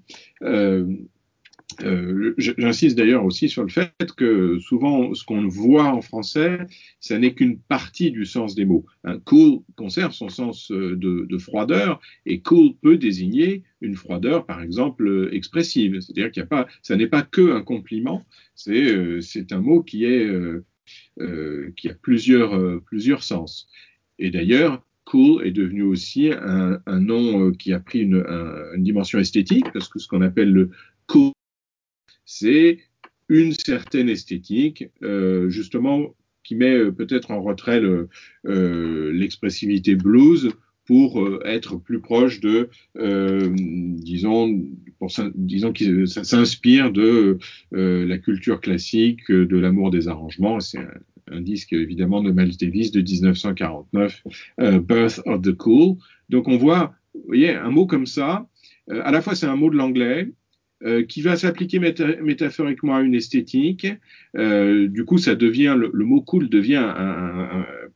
Euh, 1.82 2.34
euh, 2.38 2.52
J'insiste 2.58 2.96
d'ailleurs 2.96 3.24
aussi 3.24 3.48
sur 3.48 3.62
le 3.62 3.68
fait 3.68 3.92
que 4.16 4.58
souvent 4.58 5.14
ce 5.14 5.24
qu'on 5.24 5.46
voit 5.48 5.86
en 5.86 6.00
français, 6.00 6.58
ça 7.00 7.18
n'est 7.18 7.34
qu'une 7.34 7.58
partie 7.58 8.10
du 8.10 8.24
sens 8.24 8.54
des 8.54 8.64
mots. 8.64 8.84
Cool 9.24 9.60
conserve 9.76 10.12
son 10.12 10.28
sens 10.28 10.70
de, 10.70 10.94
de, 10.94 11.38
froideur 11.38 12.00
et 12.26 12.40
cool 12.40 12.74
peut 12.80 12.98
désigner 12.98 13.62
une 13.80 13.96
froideur, 13.96 14.46
par 14.46 14.62
exemple, 14.62 15.30
expressive. 15.32 16.00
C'est-à-dire 16.00 16.30
qu'il 16.30 16.42
n'y 16.42 16.46
a 16.46 16.48
pas, 16.48 16.66
ça 16.82 16.96
n'est 16.96 17.08
pas 17.08 17.22
que 17.22 17.52
un 17.52 17.62
compliment, 17.62 18.24
c'est 18.54 18.86
euh, 18.86 19.20
un 19.50 19.60
mot 19.60 19.82
qui 19.82 20.04
est 20.04 20.24
euh, 20.24 20.64
euh, 21.20 21.72
qui 21.76 21.88
a 21.88 21.94
plusieurs 21.94 22.82
plusieurs 22.82 23.22
sens. 23.22 23.68
Et 24.18 24.30
d'ailleurs, 24.30 24.84
cool 25.04 25.46
est 25.46 25.50
devenu 25.50 25.82
aussi 25.82 26.30
un, 26.32 26.80
nom 27.00 27.48
euh, 27.48 27.52
qui 27.52 27.72
a 27.72 27.80
pris 27.80 28.00
une, 28.00 28.24
un, 28.26 28.74
une, 28.74 28.82
dimension 28.82 29.18
esthétique, 29.18 29.66
parce 29.72 29.88
que 29.88 29.98
ce 29.98 30.08
qu'on 30.08 30.22
appelle 30.22 30.52
le 30.52 30.70
cool, 31.06 31.32
c'est 32.38 32.78
une 33.28 33.52
certaine 33.52 34.08
esthétique, 34.08 34.88
euh, 35.02 35.48
justement, 35.48 36.14
qui 36.42 36.56
met 36.56 36.74
euh, 36.74 36.90
peut-être 36.90 37.30
en 37.30 37.42
retrait 37.42 37.80
l'expressivité 38.44 39.92
le, 39.92 39.96
blues 39.98 40.52
pour 40.86 41.20
euh, 41.20 41.40
être 41.44 41.76
plus 41.76 42.00
proche 42.00 42.40
de, 42.40 42.68
euh, 42.98 43.50
disons, 43.54 44.62
pour, 44.98 45.10
disons 45.34 45.72
que 45.72 46.06
ça 46.06 46.24
s'inspire 46.24 46.90
de 46.90 47.38
euh, 47.74 48.06
la 48.06 48.18
culture 48.18 48.60
classique, 48.60 49.30
de 49.30 49.58
l'amour 49.58 49.90
des 49.90 50.08
arrangements. 50.08 50.60
C'est 50.60 50.78
un, 51.30 51.40
disque 51.40 51.72
évidemment 51.72 52.22
de 52.22 52.30
Miles 52.30 52.58
Davis 52.58 52.90
de 52.90 53.00
1949, 53.00 54.22
euh, 54.60 54.80
Birth 54.80 55.22
of 55.24 55.40
the 55.40 55.52
Cool. 55.56 55.96
Donc 56.28 56.46
on 56.46 56.58
voit, 56.58 56.94
vous 57.14 57.22
voyez, 57.26 57.54
un 57.54 57.70
mot 57.70 57.86
comme 57.86 58.06
ça. 58.06 58.46
à 58.90 59.10
la 59.10 59.22
fois 59.22 59.34
c'est 59.34 59.46
un 59.46 59.56
mot 59.56 59.70
de 59.70 59.76
l'anglais, 59.76 60.28
euh, 60.84 61.04
qui 61.04 61.22
va 61.22 61.36
s'appliquer 61.36 61.78
méta 61.78 62.06
métaphoriquement 62.22 62.96
à 62.96 63.02
une 63.02 63.14
esthétique. 63.14 63.86
Euh, 64.36 64.88
du 64.88 65.04
coup, 65.04 65.18
ça 65.18 65.34
devient 65.34 65.76
le, 65.78 66.04
mot 66.04 66.20
cool 66.20 66.48
devient 66.48 66.94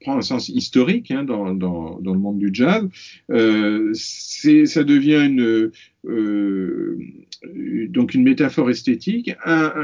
prend 0.00 0.18
un 0.18 0.22
sens 0.22 0.48
historique 0.48 1.10
hein, 1.10 1.24
dans, 1.24 1.54
dans, 1.54 1.98
dans, 2.00 2.12
le 2.12 2.18
monde 2.18 2.38
du 2.38 2.50
jazz. 2.52 2.86
Euh, 3.30 3.92
ça 3.94 4.84
devient 4.84 5.24
une 5.24 5.70
euh, 6.06 6.98
donc 7.88 8.14
une 8.14 8.22
métaphore 8.22 8.70
esthétique. 8.70 9.34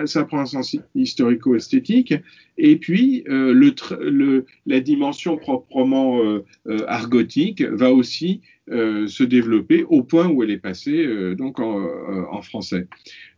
Ça 0.07 0.25
prend 0.25 0.41
un 0.41 0.47
sens 0.47 0.77
historico-esthétique. 0.95 2.15
Et 2.59 2.77
puis 2.77 3.25
euh, 3.29 3.53
le, 3.53 3.75
le, 4.01 4.47
la 4.67 4.81
dimension 4.81 5.37
proprement 5.37 6.23
euh, 6.23 6.45
argotique 6.87 7.62
va 7.62 7.93
aussi 7.93 8.41
euh, 8.70 9.09
se 9.09 9.25
développer 9.25 9.83
au 9.83 10.05
point 10.05 10.29
où 10.29 10.44
elle 10.44 10.53
est 10.53 10.57
passée 10.57 11.05
euh, 11.05 11.35
donc 11.35 11.59
en, 11.59 11.81
euh, 11.81 12.22
en, 12.31 12.42
français. 12.42 12.87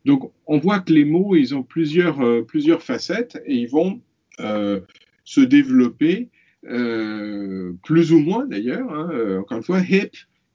Donc 0.05 0.31
on 0.47 0.59
voit 0.59 0.81
que 0.81 0.93
les 0.93 1.07
mots 1.07 1.35
ils 1.35 1.55
ont 1.55 1.63
plusieurs 1.63 2.45
plusieurs 2.45 2.83
facettes 2.83 3.43
et 3.47 3.55
ils 3.55 3.71
vont 3.71 4.03
se 4.39 5.41
développer 5.41 6.29
plus 6.63 8.13
ou 8.13 8.19
moins 8.19 8.47
d'ailleurs. 8.47 8.93
Hein, 8.93 9.39
encore 9.41 9.57
une 9.57 9.65
fois, 9.65 9.81
hip 9.81 10.11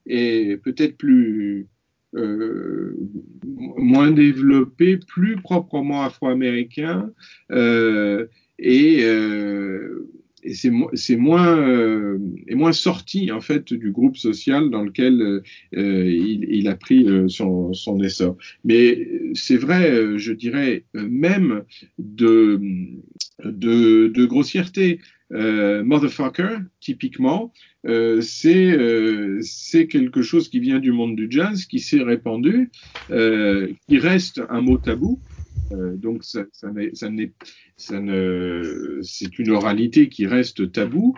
est 0.06 0.62
peut-être 0.62 0.96
plus 0.96 1.66
moins 2.12 4.12
développé, 4.12 4.98
plus 4.98 5.34
proprement 5.34 6.02
afro-américain 6.02 7.10
et 7.50 9.04
et 10.42 10.54
c'est 10.54 10.70
c'est 10.94 11.16
moins 11.16 11.58
euh, 11.58 12.18
est 12.46 12.54
moins 12.54 12.72
sorti 12.72 13.30
en 13.32 13.40
fait 13.40 13.72
du 13.72 13.90
groupe 13.90 14.16
social 14.16 14.70
dans 14.70 14.82
lequel 14.82 15.42
euh, 15.76 16.10
il, 16.10 16.46
il, 16.48 16.68
a 16.68 16.76
pris 16.76 17.06
euh, 17.08 17.28
son, 17.28 17.72
son 17.72 18.00
essor. 18.00 18.36
Mais 18.64 19.08
c'est 19.34 19.56
vrai, 19.56 20.18
je 20.18 20.32
dirais 20.32 20.84
même 20.94 21.62
de 21.98 22.60
de, 23.44 24.08
de 24.08 24.24
grossièreté. 24.26 25.00
Euh, 25.32 25.84
motherfucker, 25.84 26.58
typiquement, 26.80 27.52
euh, 27.86 28.20
c'est 28.20 28.72
euh, 28.72 29.38
c'est 29.42 29.86
quelque 29.86 30.22
chose 30.22 30.48
qui 30.48 30.58
vient 30.58 30.80
du 30.80 30.90
monde 30.90 31.14
du 31.14 31.28
jazz, 31.30 31.66
qui 31.66 31.78
s'est 31.78 32.02
répandu, 32.02 32.70
qui 33.08 33.98
reste 33.98 34.42
un 34.50 34.60
mot 34.60 34.78
tabou, 34.78 35.20
euh, 35.72 35.96
donc 35.96 36.24
ça, 36.24 36.44
ça, 36.52 36.68
ça, 36.94 37.08
ça 37.76 38.00
ne, 38.00 39.00
c'est 39.02 39.38
une 39.38 39.50
oralité 39.50 40.08
qui 40.08 40.26
reste 40.26 40.72
tabou, 40.72 41.14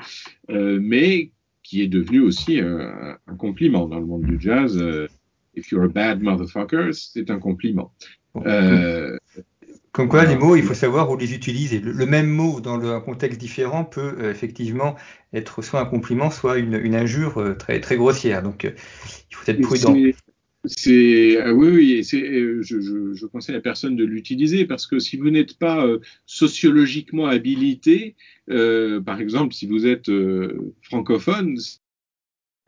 euh, 0.51 0.79
mais 0.81 1.33
qui 1.63 1.83
est 1.83 1.89
devenue 1.89 2.21
aussi 2.21 2.61
un, 2.61 3.17
un, 3.27 3.37
compliment 3.37 3.87
dans 3.87 3.99
le 3.99 4.07
monde 4.07 4.25
du 4.25 4.41
jazz. 4.41 4.77
Euh, 4.77 5.09
if 5.55 5.71
you're 5.71 5.85
a 5.85 5.89
bad 5.89 6.23
motherfucker, 6.23 6.93
c'est 6.93 7.31
un 7.31 7.39
compliment. 7.39 7.93
Comme 9.93 10.09
quoi, 10.09 10.25
les 10.25 10.37
mots, 10.37 10.57
il 10.57 10.63
faut 10.63 10.73
savoir 10.73 11.11
où 11.11 11.19
les 11.19 11.35
utiliser. 11.35 11.79
Le, 11.79 12.07
même 12.07 12.27
mot 12.27 12.63
dans 12.63 12.81
un 12.81 13.01
contexte 13.03 13.39
différent 13.39 13.85
peut 13.85 14.31
effectivement 14.31 14.97
être 15.35 15.61
soit 15.61 15.81
un 15.81 15.85
compliment, 15.85 16.31
soit 16.31 16.57
une, 16.57 16.95
injure 16.95 17.57
très, 17.59 17.79
très 17.79 17.97
grossière. 17.97 18.43
Donc, 18.43 18.65
il 18.65 19.37
faut 19.37 19.51
être 19.51 19.61
prudent. 19.61 19.95
C'est 20.65 21.41
euh, 21.41 21.53
oui, 21.53 21.69
oui, 21.69 22.09
euh, 22.15 22.63
je, 22.63 22.81
je, 22.81 23.15
je, 23.15 23.27
conseille 23.27 23.57
à 23.57 23.61
personne 23.61 23.97
de 23.97 24.05
l'utiliser 24.05 24.65
parce 24.65 24.87
que 24.87 25.01
si 25.01 25.17
vous 25.17 25.31
n'êtes 25.31 25.59
pas 25.59 25.85
euh, 25.85 25.99
sociologiquement 26.27 27.27
habilité, 27.27 28.15
par 28.47 29.21
exemple, 29.21 29.55
si 29.55 29.67
vous 29.67 29.87
êtes 29.87 30.11
francophone, 30.83 31.57
c'est 31.59 31.81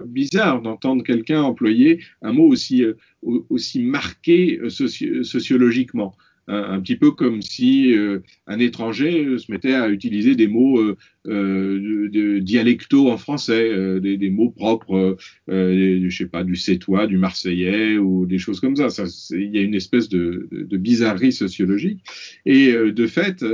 bizarre 0.06 0.62
d'entendre 0.62 1.04
quelqu'un 1.04 1.42
employer 1.42 2.02
un 2.22 2.32
mot 2.32 2.46
aussi 2.48 2.84
aussi 3.22 3.82
marqué 3.82 4.60
sociologiquement. 4.68 6.16
Un, 6.46 6.80
petit 6.80 6.96
peu 6.96 7.10
comme 7.10 7.40
si 7.40 7.94
euh, 7.94 8.20
un 8.46 8.58
étranger 8.58 9.24
euh, 9.24 9.38
se 9.38 9.50
mettait 9.50 9.72
à 9.72 9.88
utiliser 9.88 10.36
des 10.36 10.46
mots 10.46 10.78
euh, 11.26 11.80
euh 12.04 12.08
de, 12.08 12.38
dialectaux 12.38 13.10
en 13.10 13.16
français, 13.16 13.70
des, 14.00 14.16
des, 14.16 14.30
mots 14.30 14.50
propres, 14.50 15.16
je 15.48 16.08
sais 16.10 16.26
pas, 16.26 16.44
du 16.44 16.56
sétois, 16.56 17.06
du 17.06 17.16
marseillais 17.16 17.96
ou 17.96 18.26
des 18.26 18.38
choses 18.38 18.60
comme 18.60 18.76
ça. 18.76 18.90
ça 18.90 19.04
il 19.30 19.54
y 19.54 19.58
a 19.58 19.62
une 19.62 19.74
espèce 19.74 20.08
de, 20.08 20.48
de 20.52 20.76
bizarrerie 20.76 21.32
sociologique. 21.32 22.00
Et 22.44 22.72
de 22.72 23.06
fait, 23.06 23.44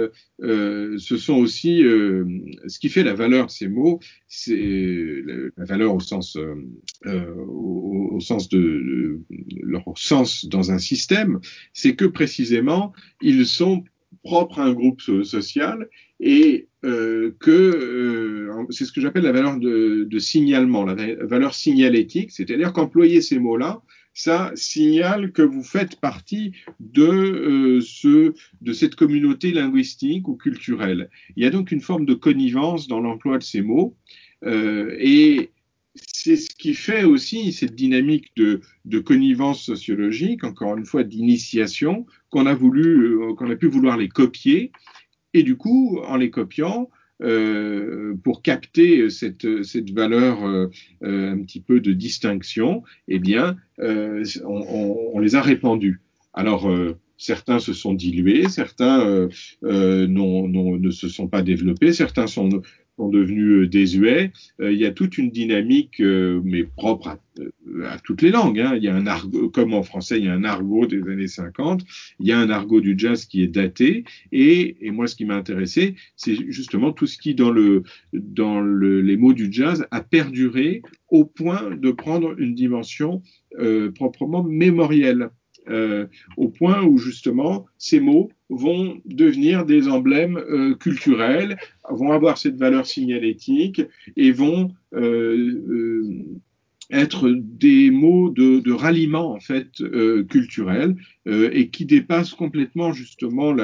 ce 0.40 1.16
sont 1.16 1.36
aussi 1.36 1.78
ce 1.80 2.78
qui 2.78 2.88
fait 2.88 3.04
la 3.04 3.14
valeur 3.14 3.46
de 3.46 3.50
ces 3.50 3.68
mots, 3.68 4.00
c'est 4.26 5.22
la 5.56 5.64
valeur 5.64 5.94
au 5.94 6.00
sens, 6.00 6.36
au, 7.06 8.10
au, 8.12 8.20
sens 8.20 8.48
de, 8.48 8.58
de 8.58 9.20
leur 9.62 9.84
sens 9.96 10.46
dans 10.46 10.72
un 10.72 10.78
système, 10.78 11.40
c'est 11.72 11.94
que 11.94 12.04
précisément 12.04 12.92
ils 13.22 13.46
sont 13.46 13.84
propres 14.22 14.60
à 14.60 14.64
un 14.64 14.72
groupe 14.72 15.00
social 15.00 15.88
et 16.18 16.68
euh, 16.84 17.34
que 17.40 17.50
euh, 17.50 18.66
c'est 18.70 18.84
ce 18.84 18.92
que 18.92 19.00
j'appelle 19.00 19.24
la 19.24 19.32
valeur 19.32 19.58
de, 19.58 20.18
signalement, 20.18 20.84
la 20.84 20.94
valeur 21.24 21.54
signalétique, 21.54 22.30
c'est-à-dire 22.30 22.72
qu'employer 22.72 23.20
ces 23.20 23.38
mots-là, 23.38 23.82
ça 24.12 24.50
signale 24.54 25.32
que 25.32 25.42
vous 25.42 25.62
faites 25.62 26.00
partie 26.00 26.52
de 26.80 27.02
euh, 27.02 27.80
ce, 27.80 28.34
de 28.60 28.72
cette 28.72 28.96
communauté 28.96 29.52
linguistique 29.52 30.28
ou 30.28 30.36
culturelle. 30.36 31.10
Il 31.36 31.44
y 31.44 31.46
a 31.46 31.50
donc 31.50 31.70
une 31.70 31.80
forme 31.80 32.04
de 32.04 32.14
connivence 32.14 32.88
dans 32.88 33.00
l'emploi 33.00 33.38
de 33.38 33.42
ces 33.42 33.62
mots 33.62 33.96
et 34.42 35.50
c'est 35.94 36.36
ce 36.36 36.50
qui 36.50 36.74
fait 36.74 37.04
aussi 37.04 37.52
cette 37.52 37.74
dynamique 37.74 38.32
de, 38.36 38.60
connivence 39.00 39.62
sociologique, 39.62 40.44
encore 40.44 40.76
une 40.76 40.84
fois 40.84 41.02
d'initiation, 41.02 42.06
qu'on 42.30 42.46
a 42.46 42.54
voulu, 42.54 43.16
euh, 43.16 43.34
qu'on 43.34 43.50
a 43.50 43.56
pu 43.56 43.66
vouloir 43.66 43.96
les 43.96 44.08
copier, 44.08 44.70
et 45.34 45.42
du 45.42 45.56
coup, 45.56 45.98
en 46.04 46.16
les 46.16 46.30
copiant, 46.30 46.90
euh, 47.22 48.14
pour 48.24 48.42
capter 48.42 49.10
cette, 49.10 49.44
valeur 49.92 50.44
euh, 50.44 50.68
un 51.02 51.38
petit 51.42 51.60
peu 51.60 51.80
de 51.80 51.92
distinction, 51.92 52.82
eh 53.08 53.18
bien, 53.18 53.56
on, 53.78 55.18
les 55.18 55.34
a 55.34 55.42
répandus. 55.42 56.00
Alors, 56.32 56.70
certains 57.18 57.58
se 57.58 57.72
sont 57.72 57.92
dilués, 57.92 58.48
certains 58.48 59.28
ne 59.62 60.90
se 60.90 61.08
sont 61.08 61.28
pas 61.28 61.42
développés, 61.42 61.92
certains 61.92 62.26
sont, 62.26 62.62
sont 63.00 63.08
devenus 63.08 63.62
euh, 63.62 63.66
désuets. 63.66 64.32
Euh, 64.60 64.72
il 64.72 64.78
y 64.78 64.84
a 64.84 64.90
toute 64.90 65.16
une 65.16 65.30
dynamique, 65.30 66.00
euh, 66.00 66.40
mais 66.44 66.64
propre 66.64 67.08
à, 67.08 67.18
toutes 68.04 68.20
les 68.20 68.30
langues. 68.30 68.60
Hein. 68.60 68.74
Il 68.76 68.84
y 68.84 68.88
a 68.88 68.94
un 68.94 69.06
argot, 69.06 69.48
comme 69.48 69.72
en 69.72 69.82
français, 69.82 70.18
il 70.18 70.26
y 70.26 70.28
a 70.28 70.34
un 70.34 70.44
argot 70.44 70.86
des 70.86 71.02
années 71.08 71.28
50. 71.28 71.82
Il 72.18 72.26
y 72.26 72.32
a 72.32 72.38
un 72.38 72.50
argot 72.50 72.82
du 72.82 72.94
jazz 72.98 73.24
qui 73.24 73.42
est 73.42 73.46
daté. 73.46 74.04
Et, 74.32 74.76
moi, 74.90 75.06
ce 75.06 75.16
qui 75.16 75.24
m'a 75.24 75.36
intéressé, 75.36 75.94
c'est 76.16 76.36
justement 76.50 76.92
tout 76.92 77.06
ce 77.06 77.16
qui, 77.16 77.34
dans, 77.34 77.50
le, 77.50 77.82
dans 78.12 78.60
le, 78.60 79.00
les 79.00 79.16
mots 79.16 79.32
du 79.32 79.50
jazz, 79.50 79.86
a 79.90 80.02
perduré 80.02 80.82
au 81.08 81.24
point 81.24 81.74
de 81.74 81.90
prendre 81.92 82.38
une 82.38 82.54
dimension 82.54 83.22
proprement 83.94 84.44
mémorielle. 84.44 85.30
Euh, 85.68 86.06
au 86.36 86.48
point 86.48 86.82
où 86.82 86.96
justement 86.96 87.66
ces 87.76 88.00
mots 88.00 88.30
vont 88.48 89.00
devenir 89.04 89.66
des 89.66 89.88
emblèmes 89.88 90.38
euh, 90.38 90.74
culturels, 90.74 91.58
vont 91.88 92.12
avoir 92.12 92.38
cette 92.38 92.56
valeur 92.56 92.86
signalétique 92.86 93.82
et 94.16 94.32
vont 94.32 94.72
euh, 94.94 96.24
être 96.90 97.30
des 97.30 97.90
mots 97.90 98.30
de, 98.30 98.60
de 98.60 98.72
ralliement 98.72 99.32
en 99.32 99.40
fait 99.40 99.80
euh, 99.80 100.24
culturel 100.24 100.96
euh, 101.28 101.50
et 101.52 101.68
qui 101.68 101.84
dépassent 101.84 102.34
complètement 102.34 102.92
justement 102.92 103.54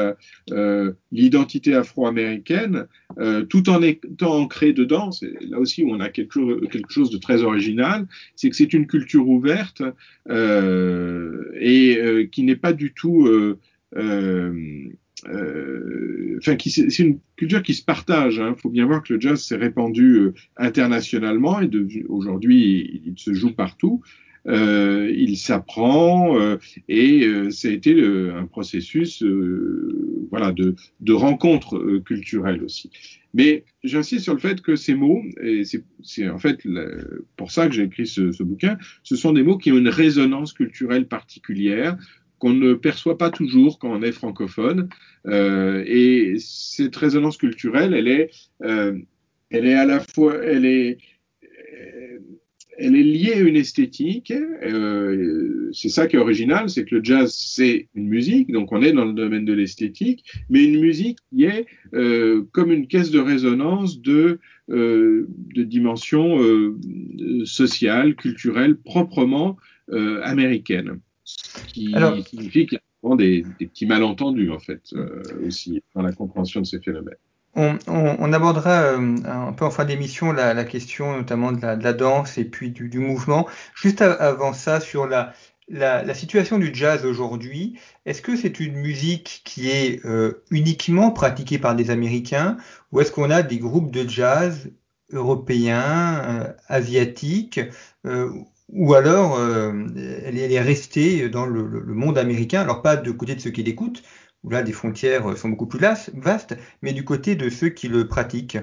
euh, 0.51 0.93
l'identité 1.11 1.75
afro-américaine, 1.75 2.87
euh, 3.19 3.45
tout 3.45 3.69
en 3.69 3.83
étant 3.83 4.37
ancré 4.37 4.73
dedans. 4.73 5.11
C'est 5.11 5.33
là 5.41 5.59
aussi 5.59 5.83
où 5.83 5.91
on 5.91 6.01
a 6.01 6.09
quelque, 6.09 6.67
quelque 6.67 6.93
chose 6.93 7.11
de 7.11 7.19
très 7.19 7.43
original, 7.43 8.07
c'est 8.37 8.51
que 8.51 8.57
c'est 8.57 8.73
une 8.73 8.87
culture 8.87 9.29
ouverte 9.29 9.83
et 10.29 12.29
qui 12.33 12.43
n'est 12.43 12.57
pas 12.57 12.73
du 12.73 12.93
tout 12.93 13.29
euh, 15.29 16.37
enfin, 16.39 16.57
c'est 16.59 16.99
une 16.99 17.19
culture 17.37 17.63
qui 17.63 17.75
se 17.75 17.83
partage. 17.83 18.37
Il 18.37 18.43
hein. 18.43 18.55
faut 18.57 18.69
bien 18.69 18.87
voir 18.87 19.03
que 19.03 19.15
le 19.15 19.21
jazz 19.21 19.43
s'est 19.43 19.57
répandu 19.57 20.17
euh, 20.17 20.35
internationalement 20.57 21.61
et 21.61 21.71
aujourd'hui, 22.09 23.03
il, 23.07 23.15
se 23.17 23.33
joue 23.33 23.53
partout. 23.53 24.03
Euh, 24.49 25.13
il 25.13 25.37
s'apprend 25.37 26.39
euh, 26.39 26.57
et 26.89 27.27
euh, 27.27 27.51
ça 27.51 27.67
a 27.67 27.73
été 27.73 28.01
un 28.01 28.47
processus 28.47 29.25
voilà, 30.31 30.53
de, 30.53 30.77
de 31.01 31.13
rencontre 31.13 31.99
culturelle 32.05 32.63
aussi. 32.63 32.91
Mais 33.35 33.65
j'insiste 33.83 34.25
sur 34.25 34.35
le 34.35 34.41
fait 34.41 34.61
que 34.63 34.77
ces 34.77 34.95
mots, 34.95 35.23
et 35.43 35.63
c'est 36.03 36.29
en 36.29 36.39
fait 36.39 36.61
pour 37.37 37.51
ça 37.51 37.67
que 37.67 37.75
j'ai 37.75 37.83
écrit 37.83 38.07
ce, 38.07 38.33
ce, 38.33 38.43
bouquin, 38.43 38.79
ce 39.03 39.17
sont 39.17 39.33
des 39.33 39.43
mots 39.43 39.59
qui 39.59 39.73
ont 39.73 39.79
une 39.79 39.89
résonance 39.89 40.53
culturelle 40.53 41.07
particulière, 41.07 41.99
qu'on 42.39 42.53
ne 42.53 42.75
perçoit 42.75 43.19
pas 43.19 43.31
toujours 43.31 43.79
quand 43.79 43.91
on 43.91 44.03
est 44.03 44.13
francophone. 44.13 44.89
Euh, 45.27 45.83
et 45.87 46.37
cette 46.39 46.97
résonance 46.97 47.37
culturelle, 47.37 47.95
elle 47.95 48.09
est, 48.09 48.31
euh, 48.63 48.97
elle 49.51 49.67
est 49.67 49.75
à 49.75 49.87
la 49.87 50.01
fois, 50.01 50.43
elle 50.45 50.65
est, 50.65 50.99
euh, 51.45 52.19
elle 52.79 52.95
est 52.95 53.03
liée 53.03 53.33
à 53.35 53.41
une 53.41 53.57
esthétique. 53.57 54.33
C'est 55.73 55.89
ça 55.89 56.07
qui 56.07 56.17
est 56.17 56.19
original, 56.19 56.69
c'est 56.69 56.85
que 56.85 56.97
le 56.97 57.05
jazz 57.05 57.35
c'est 57.35 57.89
une 57.95 58.09
musique, 58.09 58.53
donc 58.53 58.73
on 58.73 58.83
est 58.83 58.93
dans 58.93 59.05
le 59.05 59.15
domaine 59.15 59.45
de 59.45 59.53
l'esthétique, 59.53 60.25
mais 60.51 60.65
une 60.65 60.81
musique 60.81 61.19
qui 61.31 61.45
est 61.45 61.67
comme 62.53 62.71
une 62.71 62.87
caisse 62.87 63.11
de 63.11 63.19
résonance 63.19 64.01
de 64.01 64.39
de 64.69 65.63
dimension 65.63 66.39
sociale, 67.45 68.15
culturelle, 68.15 68.77
proprement 68.77 69.57
américaine 70.23 71.01
qui 71.69 71.95
signifie 72.29 72.67
qu'il 72.67 72.79
y 72.79 73.13
a 73.13 73.17
des, 73.17 73.45
des, 73.59 73.67
petits 73.67 73.87
malentendus, 73.87 74.51
en 74.51 74.59
fait, 74.59 74.83
euh, 74.95 75.23
aussi, 75.47 75.83
dans 75.95 76.03
la 76.03 76.13
compréhension 76.13 76.61
de 76.61 76.67
ces 76.67 76.81
phénomènes. 76.81 77.17
On, 77.55 77.79
on, 77.87 78.17
on 78.19 78.33
abordera 78.33 78.83
euh, 78.83 79.17
un 79.25 79.53
peu 79.53 79.65
en 79.65 79.71
fin 79.71 79.85
d'émission 79.85 80.33
la, 80.33 80.53
la, 80.53 80.65
question 80.65 81.17
notamment 81.17 81.53
de 81.53 81.63
la, 81.63 81.77
de 81.77 81.85
la, 81.85 81.95
danse 81.95 82.37
et 82.37 82.45
puis 82.45 82.71
du, 82.71 82.89
du 82.89 82.99
mouvement. 82.99 83.47
Juste 83.75 84.03
avant 84.03 84.53
ça, 84.53 84.81
sur 84.81 85.07
la, 85.07 85.33
la, 85.69 86.03
la 86.03 86.15
situation 86.15 86.59
du 86.59 86.75
jazz 86.75 87.07
aujourd'hui, 87.07 87.79
est-ce 88.05 88.21
que 88.21 88.37
c'est 88.37 88.61
une 88.61 88.77
musique 88.77 89.43
qui 89.45 89.71
est 89.71 90.05
euh, 90.05 90.45
uniquement 90.51 91.11
pratiquée 91.11 91.59
par 91.59 91.75
des 91.75 91.91
Américains 91.91 92.59
ou 92.93 93.01
est-ce 93.01 93.11
qu'on 93.11 93.31
a 93.31 93.43
des 93.43 93.59
groupes 93.59 93.91
de 93.91 94.07
jazz 94.07 94.71
européens, 95.13 96.23
euh, 96.25 96.53
asiatiques 96.69 97.61
ou 98.69 98.95
alors 98.95 99.39
euh, 99.39 99.73
elle, 100.25 100.39
est 100.39 100.61
restée 100.61 101.29
dans 101.29 101.47
le, 101.47 101.83
monde 101.87 102.19
américain, 102.19 102.63
alors 102.63 102.83
pas 102.83 102.97
du 102.97 103.17
côté 103.17 103.35
de 103.35 103.41
ceux 103.41 103.51
qui 103.51 103.63
l'écoutent, 103.63 104.03
où 104.43 104.51
là 104.51 104.63
des 104.63 104.73
frontières 104.73 105.37
sont 105.37 105.51
beaucoup 105.51 105.67
plus 105.67 105.79
vastes, 105.79 106.57
mais 106.83 106.93
du 106.93 107.05
côté 107.05 107.37
de 107.37 107.49
ceux 107.49 107.69
qui 107.69 107.89
le 107.89 108.09
pratiquent. 108.09 108.59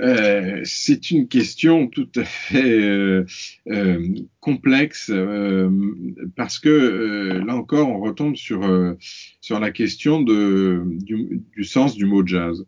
Euh, 0.00 0.60
c'est 0.64 1.10
une 1.10 1.26
question 1.26 1.88
tout 1.88 2.08
à 2.14 2.24
fait 2.24 2.80
euh, 2.80 3.24
complexe 4.38 5.12
parce 6.36 6.58
que 6.58 7.42
là 7.44 7.56
encore 7.56 7.88
on 7.88 7.98
retombe 8.00 8.36
sur 8.36 8.62
sur 9.40 9.58
la 9.58 9.70
question 9.72 10.22
de, 10.22 10.84
du, 10.86 11.42
du, 11.54 11.64
sens 11.64 11.96
du 11.96 12.06
mot 12.06 12.24
jazz. 12.24 12.64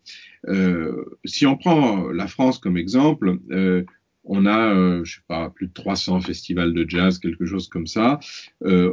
si 1.24 1.46
on 1.46 1.56
prend 1.56 2.08
la 2.08 2.26
France 2.26 2.58
comme 2.58 2.76
exemple, 2.76 3.38
on 4.24 4.46
a, 4.46 4.74
euh, 4.74 5.04
je 5.04 5.16
sais 5.16 5.22
pas, 5.26 5.50
plus 5.50 5.68
de 5.68 5.72
300 5.72 6.20
festivals 6.20 6.72
de 6.72 6.88
jazz, 6.88 7.18
quelque 7.18 7.44
chose 7.46 7.68
comme 7.68 7.86
ça. 7.86 8.20
Euh, 8.64 8.92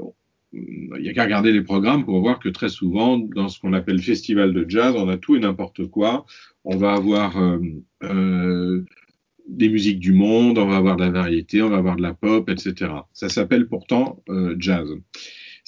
il 0.51 1.01
n'y 1.01 1.09
a 1.09 1.13
qu'à 1.13 1.25
regarder 1.25 1.51
les 1.51 1.61
programmes 1.61 2.05
pour 2.05 2.19
voir 2.21 2.39
que 2.39 2.49
très 2.49 2.69
souvent, 2.69 3.17
dans 3.17 3.49
ce 3.49 3.59
qu'on 3.59 3.73
appelle 3.73 4.01
festival 4.01 4.53
de 4.53 4.65
jazz, 4.67 4.95
on 4.97 5.07
a 5.07 5.17
tout 5.17 5.35
et 5.35 5.39
n'importe 5.39 5.87
quoi. 5.87 6.25
On 6.63 6.75
va 6.75 6.93
avoir 6.93 7.37
euh, 7.37 7.59
euh, 8.03 8.83
des 9.47 9.69
musiques 9.69 9.99
du 9.99 10.13
monde, 10.13 10.57
on 10.57 10.67
va 10.67 10.77
avoir 10.77 10.95
de 10.95 11.03
la 11.03 11.11
variété, 11.11 11.61
on 11.61 11.69
va 11.69 11.77
avoir 11.77 11.95
de 11.95 12.01
la 12.01 12.13
pop, 12.13 12.49
etc. 12.49 12.91
Ça 13.13 13.29
s'appelle 13.29 13.67
pourtant 13.67 14.23
euh, 14.29 14.55
jazz. 14.57 14.89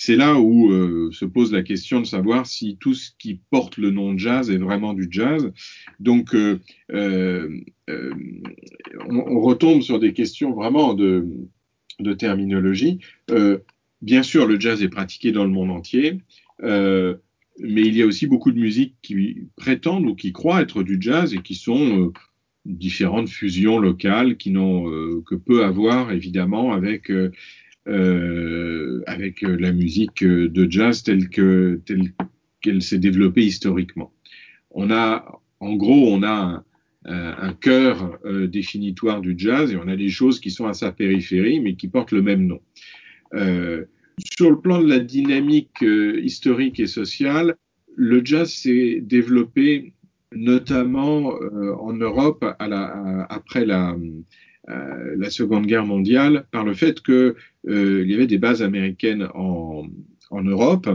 C'est 0.04 0.16
là 0.16 0.40
où 0.40 0.72
euh, 0.72 1.12
se 1.12 1.26
pose 1.26 1.54
la 1.54 1.62
question 1.62 2.02
de 2.02 2.08
savoir 2.08 2.48
si 2.48 2.76
tout 2.80 2.96
ce 2.96 3.12
qui 3.20 3.40
porte 3.52 3.78
le 3.78 3.92
nom 3.92 4.18
jazz 4.18 4.50
est 4.50 4.58
vraiment 4.58 4.96
du 4.96 5.08
jazz. 5.12 5.54
Donc, 6.00 6.34
euh, 6.34 6.58
euh, 6.92 7.62
on, 9.08 9.40
retombe 9.42 9.84
sur 9.84 10.00
des 10.00 10.14
questions 10.14 10.54
vraiment 10.54 10.96
de, 10.96 11.28
de 12.00 12.14
terminologie. 12.14 12.98
bien 14.02 14.24
sûr, 14.24 14.48
le 14.48 14.60
jazz 14.60 14.82
est 14.82 14.90
pratiqué 14.90 15.32
dans 15.32 15.44
le 15.44 15.52
monde 15.52 15.70
entier, 15.70 16.18
mais 16.64 17.16
il 17.60 17.96
y 17.96 18.02
a 18.02 18.08
aussi 18.08 18.26
beaucoup 18.26 18.52
de 18.52 18.60
musiques 18.60 18.96
qui 19.04 19.50
prétendent 19.56 20.08
ou 20.08 20.16
qui 20.16 20.34
croient 20.34 20.64
être 20.64 20.82
du 20.82 20.98
jazz 21.00 21.36
et 21.36 21.44
qui 21.44 21.54
sont 21.54 22.12
différentes 22.66 23.30
fusions 23.30 23.78
locales 23.78 24.38
qui 24.38 24.50
n'ont 24.50 25.22
que 25.22 25.36
peu 25.36 25.64
à 25.64 25.70
voir 25.70 26.12
évidemment 26.12 26.74
avec 26.74 27.12
avec 27.88 29.44
euh, 29.44 29.58
la 29.60 29.72
musique 29.72 30.24
euh, 30.24 30.50
de 30.50 30.70
jazz 30.70 31.04
telle 31.04 31.30
que 31.30 31.82
telle 31.86 32.14
qu'elle 32.62 32.82
s'est 32.82 33.00
développée 33.00 33.44
historiquement. 33.44 34.14
On 34.70 34.92
a, 34.92 35.42
en 35.60 35.76
gros, 35.76 36.14
on 36.14 36.24
a 36.24 36.64
un, 37.06 37.54
cœur 37.54 38.20
définitoire 38.48 39.22
du 39.22 39.34
jazz 39.36 39.72
et 39.72 39.78
on 39.78 39.88
a 39.88 39.96
des 39.96 40.10
choses 40.10 40.40
qui 40.40 40.52
sont 40.52 40.68
à 40.68 40.74
sa 40.74 40.92
périphérie 40.92 41.60
mais 41.60 41.76
qui 41.76 41.88
portent 41.88 42.12
le 42.12 42.22
même 42.22 42.46
nom. 42.46 42.60
Euh, 43.34 43.86
sur 44.20 44.52
le 44.52 44.62
plan 44.62 44.80
de 44.80 44.88
la 44.88 45.00
dynamique 45.00 45.82
historique 45.82 46.80
et 46.80 46.86
sociale, 46.86 47.56
le 47.96 48.24
jazz 48.24 48.54
s'est 48.54 49.00
développé 49.02 49.94
notamment 50.34 51.34
euh, 51.36 51.76
en 51.76 51.94
Europe 51.94 52.46
après 52.60 53.66
la, 53.66 53.92
euh, 53.92 54.22
la 54.68 55.30
Seconde 55.30 55.66
Guerre 55.66 55.86
mondiale 55.86 56.46
par 56.52 56.64
le 56.64 56.74
fait 56.74 57.02
qu'il 57.02 57.34
euh, 57.68 58.06
y 58.06 58.14
avait 58.14 58.28
des 58.28 58.38
bases 58.38 58.62
américaines 58.62 59.28
en, 59.34 59.88
Europe 60.34 60.90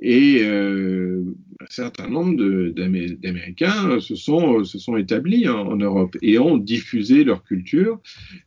et 0.00 0.42
euh, 0.42 1.24
un 1.60 1.66
certain 1.70 2.08
nombre 2.08 2.36
d'Américains 2.70 3.98
se 4.00 4.14
sont, 4.14 4.62
établis 4.96 5.48
en, 5.48 5.76
Europe 5.76 6.16
et 6.22 6.38
ont 6.38 6.56
diffusé 6.56 7.24
leur 7.24 7.42
culture 7.44 8.00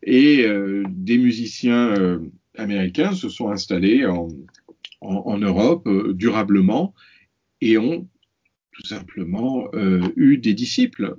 et 0.04 0.46
euh, 0.46 0.84
des 0.90 1.18
musiciens 1.18 1.90
euh, 1.98 2.20
américains 2.58 3.14
se 3.14 3.30
sont 3.30 3.50
installés 3.50 4.06
en, 4.06 4.30
Europe 5.38 5.88
euh, 5.88 6.14
durablement 6.14 6.94
et 7.62 7.78
ont 7.78 8.08
tout 8.72 8.86
simplement 8.86 9.68
eu 10.16 10.38
des 10.38 10.54
disciples. 10.54 11.14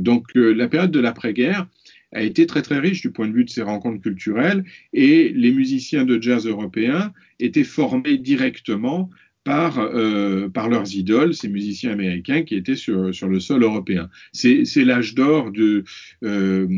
donc 0.00 0.28
la 0.34 0.66
période 0.68 0.90
de 0.90 1.00
l'après-guerre 1.00 1.68
a 2.12 2.22
été 2.22 2.46
très 2.46 2.62
très 2.62 2.78
riche 2.78 3.00
du 3.02 3.10
point 3.10 3.28
de 3.28 3.32
vue 3.32 3.44
de 3.44 3.50
ces 3.50 3.62
rencontres 3.62 4.00
culturelles 4.00 4.64
et 4.92 5.32
les 5.34 5.52
musiciens 5.52 6.04
de 6.04 6.20
jazz 6.20 6.46
européens 6.46 7.12
étaient 7.40 7.64
formés 7.64 8.18
directement 8.18 9.10
par, 9.44 9.78
euh, 9.78 10.48
par 10.48 10.68
leurs 10.68 10.94
idoles, 10.94 11.34
ces 11.34 11.48
musiciens 11.48 11.92
américains 11.92 12.42
qui 12.42 12.54
étaient 12.54 12.76
sur, 12.76 13.12
sur 13.14 13.28
le 13.28 13.40
sol 13.40 13.62
européen. 13.62 14.08
C'est 14.32 14.84
l'âge 14.84 15.14
d'or 15.14 15.50
de, 15.50 15.84
euh, 16.22 16.68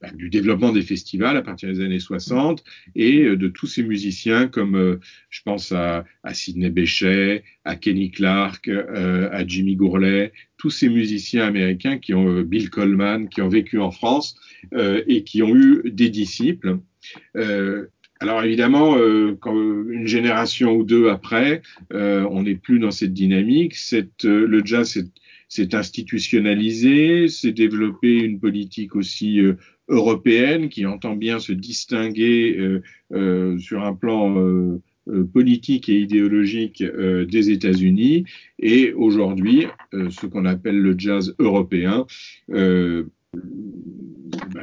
bah, 0.00 0.08
du 0.14 0.30
développement 0.30 0.72
des 0.72 0.80
festivals 0.80 1.36
à 1.36 1.42
partir 1.42 1.68
des 1.68 1.84
années 1.84 2.00
60 2.00 2.64
et 2.94 3.22
euh, 3.22 3.36
de 3.36 3.48
tous 3.48 3.66
ces 3.66 3.82
musiciens 3.82 4.48
comme 4.48 4.74
euh, 4.74 4.96
je 5.28 5.42
pense 5.42 5.72
à, 5.72 6.06
à 6.22 6.32
Sidney 6.32 6.70
Bechet, 6.70 7.44
à 7.66 7.76
Kenny 7.76 8.10
Clark, 8.10 8.66
euh, 8.68 9.28
à 9.30 9.46
Jimmy 9.46 9.76
Gourlay, 9.76 10.32
tous 10.56 10.70
ces 10.70 10.88
musiciens 10.88 11.44
américains 11.44 11.98
qui 11.98 12.14
ont 12.14 12.40
Bill 12.40 12.70
Coleman, 12.70 13.28
qui 13.28 13.42
ont 13.42 13.48
vécu 13.48 13.78
en 13.78 13.90
France 13.90 14.36
et 14.72 15.24
qui 15.24 15.42
ont 15.42 15.54
eu 15.54 15.82
des 15.86 16.10
disciples. 16.10 16.78
alors 18.20 18.44
évidemment, 18.44 18.98
quand 19.40 19.54
une 19.54 20.06
génération 20.06 20.72
ou 20.72 20.84
deux 20.84 21.08
après, 21.08 21.62
on 21.90 22.42
n'est 22.42 22.56
plus 22.56 22.78
dans 22.78 22.90
cette 22.90 23.14
dynamique. 23.14 23.74
Cette, 23.74 24.24
le 24.24 24.62
jazz 24.62 25.02
s'est 25.48 25.74
institutionnalisé, 25.74 27.28
s'est 27.28 27.52
développé 27.52 28.18
une 28.18 28.38
politique 28.38 28.96
aussi 28.96 29.40
européenne 29.90 30.68
qui 30.68 30.86
entend 30.86 31.16
bien 31.16 31.38
se 31.38 31.52
distinguer 31.52 32.56
euh, 32.58 32.82
euh, 33.12 33.58
sur 33.58 33.84
un 33.84 33.94
plan 33.94 34.38
euh, 34.38 34.80
politique 35.32 35.88
et 35.88 35.98
idéologique 35.98 36.84
des 36.84 37.50
États-Unis 37.50 38.26
et 38.60 38.92
aujourd'hui 38.92 39.66
ce 39.92 40.26
qu'on 40.26 40.44
appelle 40.44 40.78
le 40.78 40.94
jazz 40.96 41.34
européen. 41.40 42.06
Ben, 42.48 43.06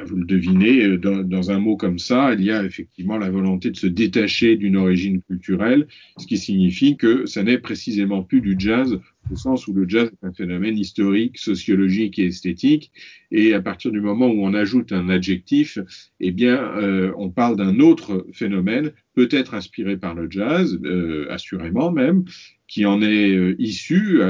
vous 0.06 0.16
le 0.16 0.26
devinez, 0.26 0.98
dans, 0.98 1.24
dans, 1.24 1.52
un 1.52 1.60
mot 1.60 1.76
comme 1.76 2.00
ça, 2.00 2.34
il 2.34 2.46
y 2.46 2.52
a 2.52 2.64
effectivement 2.64 3.18
la 3.18 3.30
volonté 3.30 3.72
de 3.72 3.76
se 3.76 3.88
détacher 3.88 4.56
d'une 4.56 4.78
origine 4.78 5.22
culturelle, 5.22 5.88
ce 6.18 6.28
qui 6.28 6.38
signifie 6.38 6.96
que 6.96 7.26
ça 7.26 7.44
n'est 7.44 7.58
précisément 7.58 8.24
plus 8.24 8.40
du 8.40 8.56
jazz 8.58 8.98
au 9.32 9.36
sens 9.36 9.68
où 9.68 9.74
le 9.74 9.88
jazz 9.88 10.10
est 10.12 10.26
un 10.26 10.34
phénomène 10.34 10.78
historique, 10.78 11.38
sociologique 11.38 12.20
et 12.20 12.28
esthétique. 12.28 12.92
Et 13.32 13.54
à 13.54 13.62
partir 13.62 13.92
du 13.92 14.02
moment 14.02 14.28
où 14.28 14.46
on 14.46 14.54
ajoute 14.54 14.92
un 14.92 15.10
adjectif, 15.10 15.80
eh 16.20 16.32
bien, 16.32 16.56
euh, 16.56 17.12
on 17.18 17.30
parle 17.30 17.58
d'un 17.58 17.80
autre 17.80 18.26
phénomène, 18.34 18.92
peut-être 19.16 19.54
inspiré 19.54 19.98
par 19.98 20.14
le 20.14 20.30
jazz, 20.30 20.80
euh, 20.84 21.28
assurément 21.30 21.92
même, 21.92 22.26
qui 22.68 22.86
en 22.86 23.02
est 23.02 23.36
euh, 23.36 23.56
issu, 23.60 24.22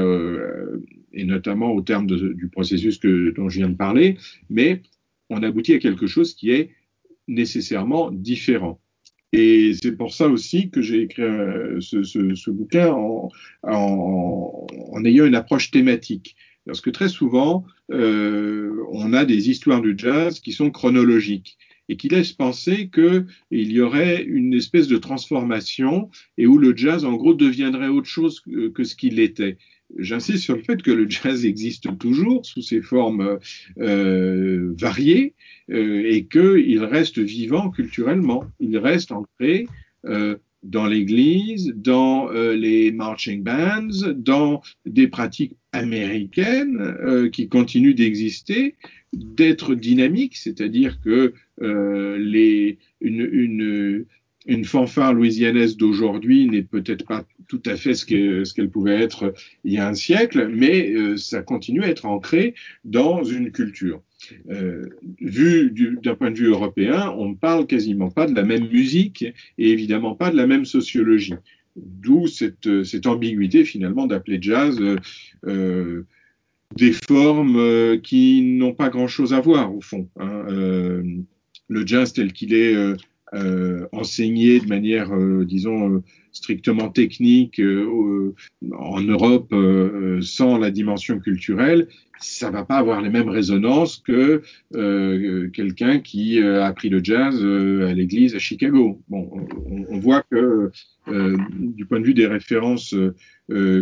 et 1.12 1.24
notamment 1.24 1.72
au 1.72 1.80
terme 1.80 2.06
du 2.06 2.48
processus 2.48 3.00
dont 3.00 3.48
je 3.48 3.58
viens 3.58 3.68
de 3.68 3.76
parler, 3.76 4.16
mais 4.50 4.82
on 5.30 5.42
aboutit 5.42 5.74
à 5.74 5.78
quelque 5.78 6.06
chose 6.06 6.34
qui 6.34 6.50
est 6.50 6.70
nécessairement 7.26 8.10
différent. 8.10 8.80
Et 9.32 9.74
c'est 9.80 9.92
pour 9.92 10.14
ça 10.14 10.28
aussi 10.28 10.70
que 10.70 10.80
j'ai 10.80 11.02
écrit 11.02 11.22
euh, 11.22 11.80
ce, 11.80 12.50
bouquin 12.50 12.92
en, 12.92 13.28
ayant 15.04 15.26
une 15.26 15.34
approche 15.34 15.70
thématique. 15.70 16.36
Parce 16.66 16.80
que 16.80 16.90
très 16.90 17.08
souvent, 17.08 17.64
euh, 17.90 18.84
on 18.92 19.12
a 19.12 19.24
des 19.24 19.50
histoires 19.50 19.80
du 19.80 19.94
jazz 19.96 20.40
qui 20.40 20.52
sont 20.52 20.70
chronologiques 20.70 21.58
et 21.88 21.96
qui 21.96 22.08
laissent 22.08 22.32
penser 22.32 22.90
qu'il 22.92 23.26
y 23.50 23.80
aurait 23.80 24.22
une 24.22 24.54
espèce 24.54 24.88
de 24.88 24.98
transformation 24.98 26.10
et 26.36 26.46
où 26.46 26.58
le 26.58 26.76
jazz, 26.76 27.04
en 27.04 27.14
gros, 27.14 27.34
deviendrait 27.34 27.88
autre 27.88 28.08
chose 28.08 28.40
que, 28.40 28.84
ce 28.84 28.94
qu'il 28.94 29.18
était. 29.20 29.56
J'insiste 29.96 30.44
sur 30.44 30.56
le 30.56 30.62
fait 30.62 30.82
que 30.82 30.90
le 30.90 31.08
jazz 31.10 31.46
existe 31.46 31.96
toujours 31.98 32.44
sous 32.44 32.62
ses 32.62 32.82
formes 32.82 33.38
euh, 33.78 34.74
variées 34.78 35.34
euh, 35.70 36.04
et 36.06 36.26
qu'il 36.26 36.84
reste 36.84 37.18
vivant 37.18 37.70
culturellement. 37.70 38.44
Il 38.60 38.76
reste 38.76 39.12
ancré 39.12 39.66
euh, 40.04 40.36
dans 40.62 40.86
l'Église, 40.86 41.72
dans 41.76 42.30
les 42.30 42.90
marching 42.90 43.44
bands, 43.44 44.12
dans 44.16 44.60
des 44.84 45.06
pratiques 45.06 45.56
américaines 45.78 46.80
euh, 46.80 47.28
qui 47.30 47.48
continuent 47.48 47.94
d'exister, 47.94 48.74
d'être 49.12 49.74
dynamiques, 49.74 50.36
c'est-à-dire 50.36 51.00
que 51.00 51.32
euh, 51.62 52.18
les, 52.18 52.78
une, 53.00 54.06
une, 54.46 54.64
fanfare 54.64 55.14
louisianaise 55.14 55.76
d'aujourd'hui 55.76 56.46
n'est 56.46 56.62
peut-être 56.62 57.06
pas 57.06 57.24
tout 57.48 57.62
à 57.64 57.76
fait 57.76 57.94
ce 57.94 58.04
qu'elle 58.04 58.70
pouvait 58.70 59.00
être 59.00 59.32
il 59.64 59.72
y 59.72 59.78
a 59.78 59.88
un 59.88 59.94
siècle, 59.94 60.50
mais 60.52 60.90
euh, 60.90 61.16
ça 61.16 61.42
continue 61.42 61.82
à 61.82 61.88
être 61.88 62.06
ancré 62.06 62.54
dans 62.84 63.24
une 63.24 63.50
culture. 63.50 64.02
Vu 65.20 65.72
d'un 66.02 66.16
point 66.16 66.32
de 66.32 66.36
vue 66.36 66.48
européen, 66.48 67.14
on 67.16 67.30
ne 67.30 67.34
parle 67.34 67.66
quasiment 67.66 68.10
pas 68.10 68.26
de 68.26 68.34
la 68.34 68.42
même 68.42 68.68
musique 68.68 69.24
et 69.58 69.70
évidemment 69.70 70.16
pas 70.16 70.30
de 70.30 70.36
la 70.36 70.46
même 70.46 70.64
sociologie. 70.64 71.34
D'où 71.84 72.26
cette, 72.26 72.84
cette, 72.84 73.06
ambiguïté 73.06 73.64
finalement 73.64 74.06
d'appeler 74.06 74.38
jazz 74.40 74.80
euh, 75.46 76.06
des 76.76 76.92
formes 76.92 77.56
euh, 77.56 77.98
qui 77.98 78.42
n'ont 78.42 78.74
pas 78.74 78.88
grand-chose 78.88 79.32
à 79.32 79.40
voir 79.40 79.74
au 79.74 79.80
fond. 79.80 80.08
Hein. 80.18 80.44
Euh, 80.48 81.02
le 81.68 81.86
jazz 81.86 82.12
tel 82.12 82.32
qu'il 82.32 82.54
est 82.54 82.74
euh, 83.34 83.86
enseigné 83.92 84.58
de 84.60 84.66
manière, 84.66 85.14
euh, 85.14 85.44
disons, 85.44 85.96
euh, 85.96 86.02
strictement 86.38 86.88
technique 86.88 87.60
en 87.60 89.00
Europe 89.00 89.54
sans 90.22 90.58
la 90.58 90.70
dimension 90.70 91.18
culturelle, 91.18 91.88
ça 92.20 92.50
va 92.50 92.64
pas 92.64 92.78
avoir 92.78 93.00
les 93.00 93.10
mêmes 93.10 93.28
résonances 93.28 93.98
que 93.98 94.42
quelqu'un 95.50 96.00
qui 96.00 96.42
a 96.42 96.66
appris 96.66 96.88
le 96.88 97.02
jazz 97.02 97.36
à 97.36 97.92
l'église 97.92 98.34
à 98.34 98.38
Chicago. 98.38 99.00
Bon, 99.08 99.30
on, 99.90 99.98
voit 99.98 100.24
que 100.30 100.70
du 101.06 101.86
point 101.86 102.00
de 102.00 102.04
vue 102.04 102.14
des 102.14 102.26
références 102.26 102.94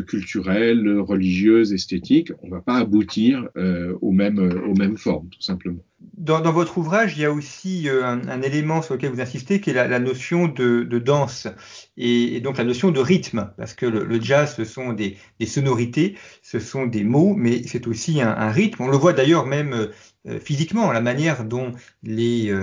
culturelles, 0.06 0.98
religieuses, 0.98 1.72
esthétiques, 1.72 2.32
on 2.42 2.48
va 2.48 2.60
pas 2.60 2.76
aboutir 2.76 3.48
aux 4.00 4.12
mêmes 4.12 4.38
aux 4.38 4.74
mêmes 4.74 4.98
formes, 4.98 5.28
tout 5.30 5.42
simplement. 5.42 5.82
Dans, 6.18 6.52
votre 6.52 6.78
ouvrage, 6.78 7.16
il 7.16 7.22
y 7.22 7.24
a 7.24 7.32
aussi 7.32 7.88
euh, 7.88 8.04
un, 8.04 8.42
élément 8.42 8.82
sur 8.82 8.94
lequel 8.94 9.10
vous 9.10 9.20
insistez, 9.20 9.60
qui 9.60 9.70
est 9.70 9.74
la, 9.74 9.98
notion 9.98 10.46
de, 10.46 10.82
danse 10.98 11.48
donc 12.46 12.58
la 12.58 12.64
notion 12.64 12.92
de 12.92 13.00
rythme, 13.00 13.50
parce 13.56 13.74
que 13.74 13.86
le, 13.86 14.20
jazz, 14.20 14.54
ce 14.56 14.64
sont 14.64 14.92
des, 14.92 15.16
sonorités, 15.44 16.16
ce 16.42 16.60
sont 16.60 16.86
des 16.86 17.02
mots, 17.02 17.34
mais 17.36 17.62
c'est 17.66 17.88
aussi 17.88 18.20
un, 18.20 18.50
rythme. 18.50 18.84
On 18.84 18.88
le 18.88 18.96
voit 18.96 19.12
d'ailleurs 19.12 19.46
même 19.46 19.88
physiquement. 20.40 20.92
La 20.92 21.00
manière 21.00 21.44
dont 21.44 21.72
les, 22.04 22.54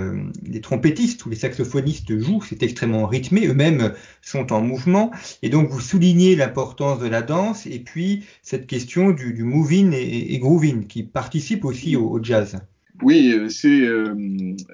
les 0.42 0.62
trompettistes 0.62 1.26
ou 1.26 1.30
les 1.30 1.36
saxophonistes 1.36 2.18
jouent, 2.18 2.42
c'est 2.42 2.64
extrêmement 2.64 3.06
rythmé. 3.06 3.46
Eux-mêmes 3.46 3.94
sont 4.22 4.54
en 4.54 4.62
mouvement. 4.62 5.12
Et 5.42 5.50
donc, 5.50 5.70
vous 5.70 5.82
soulignez 5.82 6.38
l'importance 6.38 7.00
de 7.00 7.08
la 7.08 7.22
danse 7.22 7.66
et 7.66 7.80
puis 7.80 8.24
cette 8.42 8.68
question 8.68 9.12
du, 9.12 9.44
moving 9.44 9.92
et, 9.94 10.34
et 10.34 10.40
grooving 10.40 10.88
qui 10.88 11.04
participe 11.04 11.66
aussi 11.66 11.98
au 11.98 12.24
jazz. 12.24 12.58
Oui, 13.02 13.34
euh, 13.34 13.48
euh, 13.66 14.16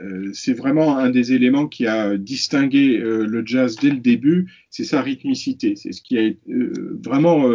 euh, 0.01 0.30
c'est 0.34 0.53
vraiment 0.53 0.97
un 0.97 1.09
des 1.09 1.32
éléments 1.34 1.67
qui 1.67 1.88
a 1.88 2.17
distingué 2.17 2.97
le 2.97 3.43
jazz 3.45 3.78
dès 3.78 3.91
le 3.91 3.99
début, 3.99 4.51
c'est 4.70 4.84
sa 4.84 5.01
rythmicité. 5.01 5.76
C'est 5.76 5.93
ce 5.93 6.01
qui 6.01 6.17
a 6.17 6.32
vraiment 7.03 7.45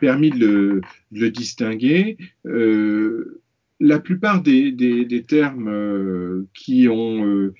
permis 0.00 0.30
de 0.30 0.80
le, 1.12 1.30
distinguer. 1.30 2.18
la 2.44 3.98
plupart 3.98 4.42
des, 4.42 4.70
des 4.72 5.22
termes 5.22 6.46
qui 6.54 6.88
ont 6.88 7.52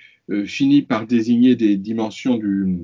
fini 0.45 0.83
par 0.83 1.07
désigner 1.07 1.57
des 1.57 1.77
dimensions 1.77 2.37
du, 2.37 2.79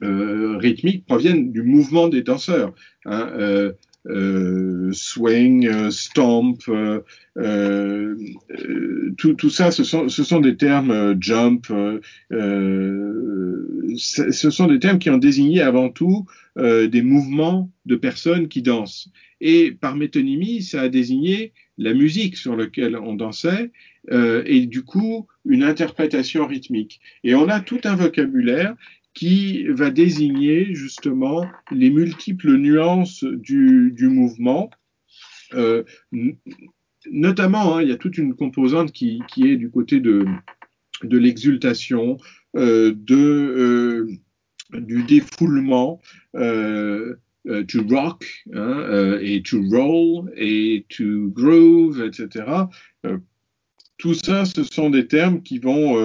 rythmiques 0.00 1.06
proviennent 1.06 1.50
du 1.50 1.62
mouvement 1.62 2.08
des 2.08 2.22
danseurs. 2.22 2.72
Hein, 3.04 3.72
euh, 4.08 4.92
swing, 4.92 5.66
euh, 5.66 5.90
stomp, 5.90 6.62
euh, 6.68 8.16
tout, 9.18 9.50
ça, 9.50 9.70
ce 9.72 9.82
sont 9.84 10.40
des 10.40 10.56
termes 10.56 11.16
jump, 11.20 11.66
ce 13.96 14.50
sont 14.50 14.66
des 14.68 14.78
termes 14.78 14.98
qui 14.98 15.10
ont 15.10 15.18
désigné 15.18 15.60
avant 15.60 15.90
tout 15.90 16.24
des 16.56 17.02
mouvements 17.02 17.70
de 17.84 17.96
personnes 17.96 18.48
qui 18.48 18.62
dansent. 18.62 19.10
Et 19.40 19.72
par 19.72 19.96
métonymie, 19.96 20.62
ça 20.62 20.82
a 20.82 20.88
désigné 20.88 21.52
la 21.76 21.92
musique 21.92 22.36
sur 22.36 22.56
laquelle 22.56 22.96
on 22.96 23.14
dansait 23.14 23.70
et 24.10 24.66
du 24.66 24.82
coup 24.82 25.26
une 25.44 25.62
interprétation 25.62 26.46
rythmique. 26.46 27.00
Et 27.22 27.34
on 27.34 27.48
a 27.48 27.60
tout 27.60 27.80
un 27.84 27.96
vocabulaire 27.96 28.74
qui 29.16 29.64
va 29.68 29.90
désigner 29.90 30.74
justement 30.74 31.46
les 31.72 31.88
multiples 31.88 32.54
nuances 32.58 33.24
du, 33.24 34.08
mouvement. 34.08 34.70
Euh, 35.54 35.84
notamment, 37.10 37.76
hein, 37.76 37.82
il 37.82 37.88
y 37.88 37.92
a 37.92 37.96
toute 37.96 38.18
une 38.18 38.34
composante 38.34 38.92
qui, 38.92 39.22
est 39.38 39.56
du 39.56 39.70
côté 39.70 40.00
de, 40.00 40.26
de 41.02 41.16
l'exultation, 41.16 42.18
euh, 42.56 42.92
de, 42.94 43.16
euh, 44.74 44.78
du 44.78 45.02
défoulement, 45.04 46.02
to 46.34 47.82
rock 47.88 48.26
hein, 48.52 49.18
et 49.22 49.42
to 49.42 49.62
roll 49.70 50.30
et 50.36 50.84
to 50.90 51.30
groove, 51.30 52.02
etc. 52.02 52.44
tout 53.96 54.12
ça, 54.12 54.44
ce 54.44 54.62
sont 54.62 54.90
des 54.90 55.06
termes 55.06 55.42
qui 55.42 55.58
vont 55.58 55.96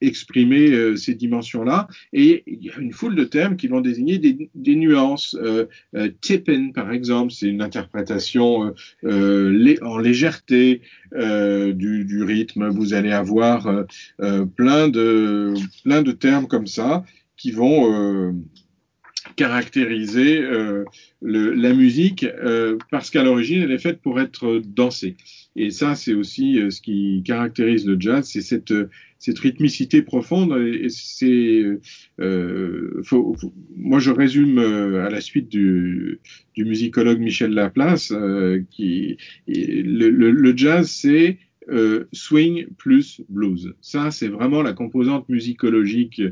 exprimer 0.00 0.70
euh, 0.70 0.96
ces 0.96 1.14
dimensions-là. 1.14 1.88
Et 2.12 2.44
il 2.46 2.62
y 2.62 2.70
a 2.70 2.78
une 2.78 2.92
foule 2.92 3.14
de 3.14 3.24
termes 3.24 3.56
qui 3.56 3.68
vont 3.68 3.80
désigner 3.80 4.18
des, 4.18 4.76
nuances. 4.76 5.36
Euh, 5.40 5.66
euh 5.94 6.10
tipping, 6.20 6.72
par 6.72 6.92
exemple, 6.92 7.32
c'est 7.32 7.48
une 7.48 7.62
interprétation 7.62 8.74
euh, 9.04 9.76
en 9.82 9.98
légèreté 9.98 10.82
du, 11.12 12.04
du, 12.04 12.22
rythme. 12.22 12.68
Vous 12.68 12.94
allez 12.94 13.12
avoir 13.12 13.86
plein, 14.56 14.88
de, 14.88 15.54
plein 15.84 16.02
de 16.02 16.12
termes 16.12 16.46
comme 16.46 16.66
ça 16.66 17.04
qui 17.36 17.50
vont 17.50 18.34
caractériser 19.38 20.40
le, 21.22 21.54
la 21.54 21.72
musique 21.72 22.26
parce 22.90 23.08
qu'à 23.10 23.22
l'origine, 23.22 23.62
elle 23.62 23.72
est 23.72 23.78
faite 23.78 24.00
pour 24.02 24.20
être 24.20 24.60
dansée. 24.66 25.16
Et 25.56 25.70
ça, 25.70 25.94
c'est 25.94 26.14
aussi 26.14 26.58
ce 26.70 26.80
qui 26.80 27.22
caractérise 27.24 27.86
le 27.86 27.96
jazz, 27.98 28.28
c'est 28.30 28.42
cette 28.42 28.74
cette 29.18 29.38
rythmicité 29.40 30.02
profonde. 30.02 30.56
Et 30.62 30.88
c'est, 30.88 31.64
euh, 32.20 33.02
moi, 33.76 33.98
je 33.98 34.10
résume 34.10 34.58
euh, 34.58 35.04
à 35.06 35.10
la 35.10 35.20
suite 35.20 35.48
du, 35.48 36.20
du 36.54 36.64
musicologue 36.64 37.18
Michel 37.18 37.52
Laplace, 37.52 38.12
euh, 38.12 38.62
qui 38.70 39.16
le, 39.46 40.08
le, 40.10 40.30
le 40.30 40.56
jazz, 40.56 40.88
c'est 40.88 41.38
euh, 41.70 42.04
swing 42.12 42.66
plus 42.78 43.20
blues. 43.28 43.74
Ça, 43.80 44.10
c'est 44.10 44.28
vraiment 44.28 44.62
la 44.62 44.72
composante 44.72 45.28
musicologique 45.28 46.22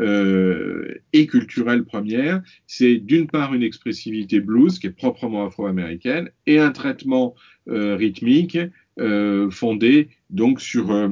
euh, 0.00 0.94
et 1.12 1.26
culturelle 1.26 1.84
première. 1.84 2.42
C'est 2.66 2.96
d'une 2.96 3.26
part 3.26 3.54
une 3.54 3.62
expressivité 3.62 4.40
blues 4.40 4.78
qui 4.78 4.88
est 4.88 4.90
proprement 4.90 5.46
afro-américaine 5.46 6.30
et 6.46 6.58
un 6.58 6.70
traitement 6.70 7.34
euh, 7.68 7.96
rythmique 7.96 8.58
euh, 8.98 9.50
fondé 9.50 10.08
donc 10.30 10.60
sur 10.60 11.10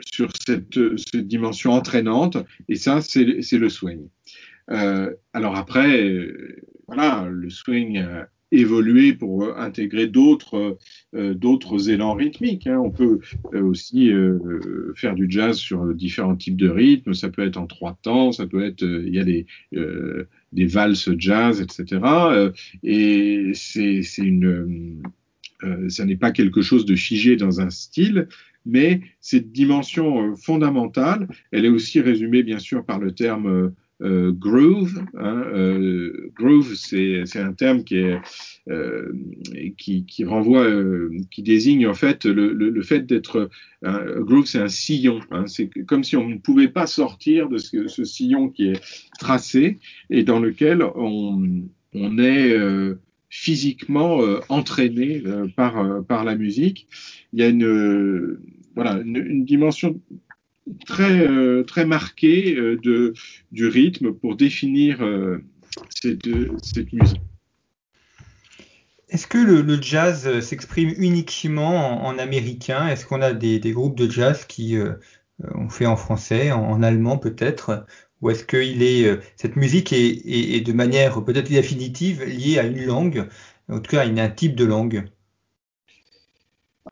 sur 0.00 0.30
cette, 0.46 0.78
cette, 0.98 1.28
dimension 1.28 1.72
entraînante, 1.72 2.36
et 2.68 2.76
ça, 2.76 3.00
c'est 3.00 3.24
le 3.24 3.68
swing. 3.68 4.08
Euh, 4.70 5.14
alors 5.32 5.56
après, 5.56 6.02
euh, 6.02 6.62
voilà, 6.86 7.26
le 7.30 7.50
swing 7.50 8.02
a 8.54 8.58
évolué 8.58 9.12
pour 9.12 9.56
intégrer 9.58 10.06
d'autres 10.06 10.78
euh, 11.14 11.34
d'autres 11.34 11.90
élans 11.90 12.14
rythmiques. 12.14 12.66
Hein. 12.66 12.78
On 12.78 12.90
peut 12.90 13.20
euh, 13.54 13.62
aussi 13.62 14.10
euh, 14.10 14.92
faire 14.96 15.14
du 15.14 15.26
jazz 15.28 15.56
sur 15.56 15.94
différents 15.94 16.36
types 16.36 16.56
de 16.56 16.68
rythmes. 16.68 17.14
Ça 17.14 17.28
peut 17.28 17.42
être 17.42 17.56
en 17.56 17.66
trois 17.66 17.98
temps, 18.02 18.32
ça 18.32 18.46
peut 18.46 18.64
être, 18.64 18.82
il 18.82 19.14
y 19.14 19.18
a 19.18 19.24
des 19.24 19.46
des 20.52 20.66
valses 20.66 21.10
jazz, 21.18 21.60
etc. 21.60 22.00
et 22.82 23.52
c'est 23.54 24.02
une 24.18 25.02
ça 25.88 26.04
n'est 26.04 26.16
pas 26.16 26.30
quelque 26.30 26.60
chose 26.60 26.84
de 26.84 26.94
figé 26.94 27.36
dans 27.36 27.60
un 27.60 27.70
style, 27.70 28.28
mais 28.66 29.00
cette 29.20 29.52
dimension 29.52 30.30
euh, 30.32 30.36
fondamentale, 30.36 31.28
elle 31.50 31.64
est 31.64 31.70
aussi 31.70 32.00
résumée 32.00 32.42
bien 32.42 32.58
sûr 32.58 32.84
par 32.84 32.98
le 32.98 33.12
terme 33.12 33.74
euh, 34.02 34.32
groove. 34.32 35.04
Hein, 35.16 35.44
euh, 35.54 36.32
groove, 36.34 36.74
c'est 36.74 37.36
un 37.36 37.52
terme 37.52 37.84
qui, 37.84 38.02
euh, 38.68 39.12
renvoie, 40.26 40.66
qui 41.30 41.42
désigne 41.42 41.86
en 41.86 41.94
fait 41.94 42.24
le, 42.24 42.82
fait 42.82 43.06
d'être 43.06 43.50
groove, 43.82 44.46
c'est 44.46 44.58
un 44.58 44.68
sillon. 44.68 45.20
Hein, 45.30 45.46
c'est 45.46 45.68
comme 45.86 46.02
si 46.02 46.16
on 46.16 46.28
ne 46.28 46.38
pouvait 46.38 46.68
pas 46.68 46.86
sortir 46.86 47.48
de 47.48 47.58
ce, 47.58 48.04
sillon 48.04 48.48
qui 48.48 48.68
est 48.68 48.80
tracé 49.20 49.78
et 50.10 50.24
dans 50.24 50.40
lequel 50.40 50.82
on, 50.96 51.62
est 52.18 52.56
physiquement 53.30 54.18
entraîné 54.48 55.22
par 55.56 56.04
par 56.04 56.24
la 56.24 56.34
musique. 56.34 56.88
Il 57.32 57.38
y 57.38 57.42
a 57.44 57.48
une 57.48 58.38
voilà, 58.74 59.00
une, 59.04 59.44
dimension 59.44 60.00
très, 60.86 61.26
euh, 61.26 61.62
très 61.64 61.84
marquée 61.84 62.56
euh, 62.56 63.12
du 63.52 63.66
rythme 63.66 64.12
pour 64.12 64.36
définir 64.36 65.02
euh, 65.02 65.38
cette, 65.90 66.26
musique. 66.92 67.20
Est-ce 69.08 69.26
que 69.26 69.38
le, 69.38 69.80
jazz 69.80 70.40
s'exprime 70.40 70.92
uniquement 70.96 72.04
en, 72.06 72.18
américain? 72.18 72.88
Est-ce 72.88 73.06
qu'on 73.06 73.22
a 73.22 73.32
des, 73.32 73.60
groupes 73.72 73.96
de 73.96 74.10
jazz 74.10 74.44
qui 74.44 74.76
ont 75.54 75.68
fait 75.68 75.86
en 75.86 75.96
français, 75.96 76.52
en, 76.52 76.82
allemand 76.82 77.18
peut-être? 77.18 77.86
Ou 78.22 78.30
est-ce 78.30 78.44
que 78.44 79.20
cette 79.36 79.56
musique 79.56 79.92
est, 79.92 80.08
est, 80.08 80.56
est 80.56 80.60
de 80.62 80.72
manière 80.72 81.22
peut-être 81.24 81.50
définitive 81.50 82.24
liée 82.24 82.58
à 82.58 82.64
une 82.64 82.84
langue, 82.84 83.28
en 83.68 83.78
tout 83.80 83.90
cas 83.90 84.00
à 84.00 84.06
un 84.06 84.28
type 84.30 84.56
de 84.56 84.64
langue? 84.64 85.04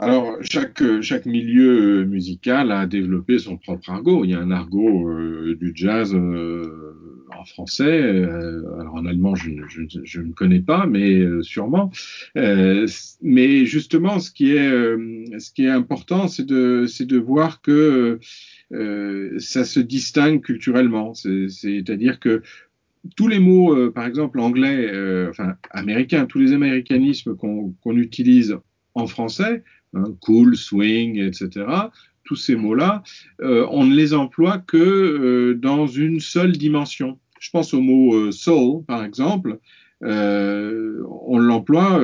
Alors, 0.00 0.38
chaque, 0.40 0.82
chaque 1.02 1.26
milieu 1.26 2.00
euh, 2.00 2.04
musical 2.06 2.72
a 2.72 2.86
développé 2.86 3.38
son 3.38 3.58
propre 3.58 3.90
argot. 3.90 4.24
Il 4.24 4.30
y 4.30 4.34
a 4.34 4.40
un 4.40 4.50
argot 4.50 5.08
euh, 5.08 5.54
du 5.60 5.72
jazz 5.74 6.14
euh, 6.14 6.96
en 7.38 7.44
français. 7.44 8.00
alors, 8.02 8.94
en 8.94 9.04
allemand, 9.04 9.34
je, 9.34 9.50
je, 9.68 9.82
je, 10.02 10.20
ne 10.20 10.32
connais 10.32 10.60
pas, 10.60 10.86
mais 10.86 11.22
sûrement. 11.42 11.90
mais 12.34 13.66
justement, 13.66 14.18
ce 14.18 14.30
qui 14.30 14.52
est, 14.52 14.70
ce 15.38 15.52
qui 15.52 15.64
est 15.64 15.70
important, 15.70 16.28
c'est 16.28 16.46
de, 16.46 16.86
c'est 16.86 17.06
de 17.06 17.18
voir 17.18 17.60
que 17.60 18.18
ça 19.38 19.64
se 19.64 19.80
distingue 19.80 20.40
culturellement. 20.40 21.14
C'est-à-dire 21.14 22.20
que 22.20 22.42
tous 23.16 23.28
les 23.28 23.40
mots, 23.40 23.90
par 23.90 24.06
exemple 24.06 24.38
anglais, 24.40 24.90
enfin 25.28 25.56
américains, 25.70 26.26
tous 26.26 26.38
les 26.38 26.52
américanismes 26.52 27.34
qu'on 27.34 27.72
qu'on 27.82 27.96
utilise 27.96 28.58
en 28.94 29.06
français 29.06 29.64
Hein, 29.94 30.16
cool, 30.20 30.56
swing, 30.56 31.18
etc. 31.18 31.66
Tous 32.24 32.36
ces 32.36 32.56
mots-là, 32.56 33.02
euh, 33.42 33.66
on 33.70 33.84
ne 33.84 33.94
les 33.94 34.14
emploie 34.14 34.58
que 34.58 34.78
euh, 34.78 35.54
dans 35.54 35.86
une 35.86 36.20
seule 36.20 36.52
dimension. 36.52 37.18
Je 37.40 37.50
pense 37.50 37.74
au 37.74 37.80
mot 37.80 38.14
euh, 38.14 38.32
soul, 38.32 38.84
par 38.84 39.04
exemple. 39.04 39.58
on 40.00 41.38
l'emploie 41.38 42.00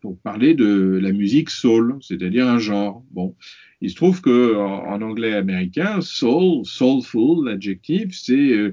pour 0.00 0.18
parler 0.18 0.54
de 0.54 0.98
la 1.00 1.12
musique 1.12 1.50
soul, 1.50 1.98
c'est-à-dire 2.02 2.46
un 2.46 2.58
genre. 2.58 3.02
Bon, 3.12 3.34
il 3.80 3.90
se 3.90 3.94
trouve 3.94 4.20
que 4.20 4.56
en, 4.56 5.00
anglais 5.00 5.32
américain, 5.32 6.00
soul, 6.02 6.64
soulful, 6.64 7.46
l'adjectif, 7.46 8.08
c'est 8.12 8.72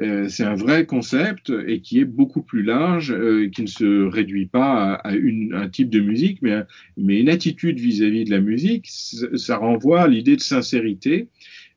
euh, 0.00 0.24
euh, 0.24 0.28
c'est 0.28 0.44
un 0.44 0.54
vrai 0.54 0.86
concept 0.86 1.52
et 1.66 1.80
qui 1.80 2.00
est 2.00 2.04
beaucoup 2.04 2.42
plus 2.42 2.62
large, 2.62 3.12
euh, 3.12 3.48
qui 3.48 3.62
ne 3.62 3.66
se 3.66 4.04
réduit 4.04 4.46
pas 4.46 4.94
à, 4.94 5.10
un 5.12 5.68
type 5.68 5.90
de 5.90 6.00
musique, 6.00 6.40
mais, 6.42 6.64
une 6.96 7.28
attitude 7.28 7.78
vis-à-vis 7.78 8.24
de 8.24 8.30
la 8.30 8.40
musique. 8.40 8.86
Ça, 8.88 9.56
renvoie 9.56 10.02
à 10.02 10.08
l'idée 10.08 10.36
de 10.36 10.40
sincérité, 10.40 11.28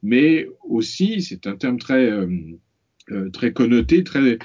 mais 0.02 0.48
aussi, 0.64 1.22
c'est 1.22 1.48
un 1.48 1.56
terme 1.56 1.78
très 1.78 2.10
très 3.34 3.52
connoté, 3.52 4.04
très 4.04 4.38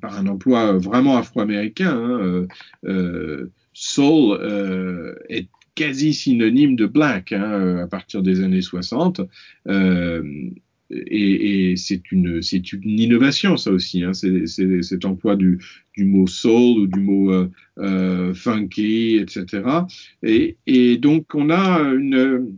par 0.00 0.18
un 0.18 0.26
emploi 0.26 0.76
vraiment 0.76 1.16
afro-américain. 1.16 2.46
Hein, 2.84 3.48
soul 3.72 4.38
est 5.28 5.48
quasi 5.74 6.14
synonyme 6.14 6.76
de 6.76 6.86
black 6.86 7.32
hein, 7.32 7.42
euh, 7.42 7.84
à 7.84 7.86
partir 7.86 8.22
des 8.22 8.42
années 8.42 8.62
60. 8.62 9.20
Euh, 9.68 10.22
et, 10.90 11.74
c'est 11.76 12.12
une, 12.12 12.42
c'est 12.42 12.72
une 12.72 12.98
innovation, 13.00 13.56
ça 13.56 13.70
aussi. 13.70 14.02
Hein, 14.02 14.12
c'est, 14.12 14.46
cet 14.46 15.04
emploi 15.04 15.36
du, 15.36 15.58
mot 15.98 16.26
soul 16.26 16.80
ou 16.80 16.86
du 16.86 17.00
mot 17.00 17.32
euh, 17.32 17.50
euh, 17.78 18.34
funky, 18.34 19.16
etc. 19.16 19.62
Et, 20.22 20.98
donc, 20.98 21.34
on 21.34 21.50
a 21.50 21.78
une, 21.80 22.52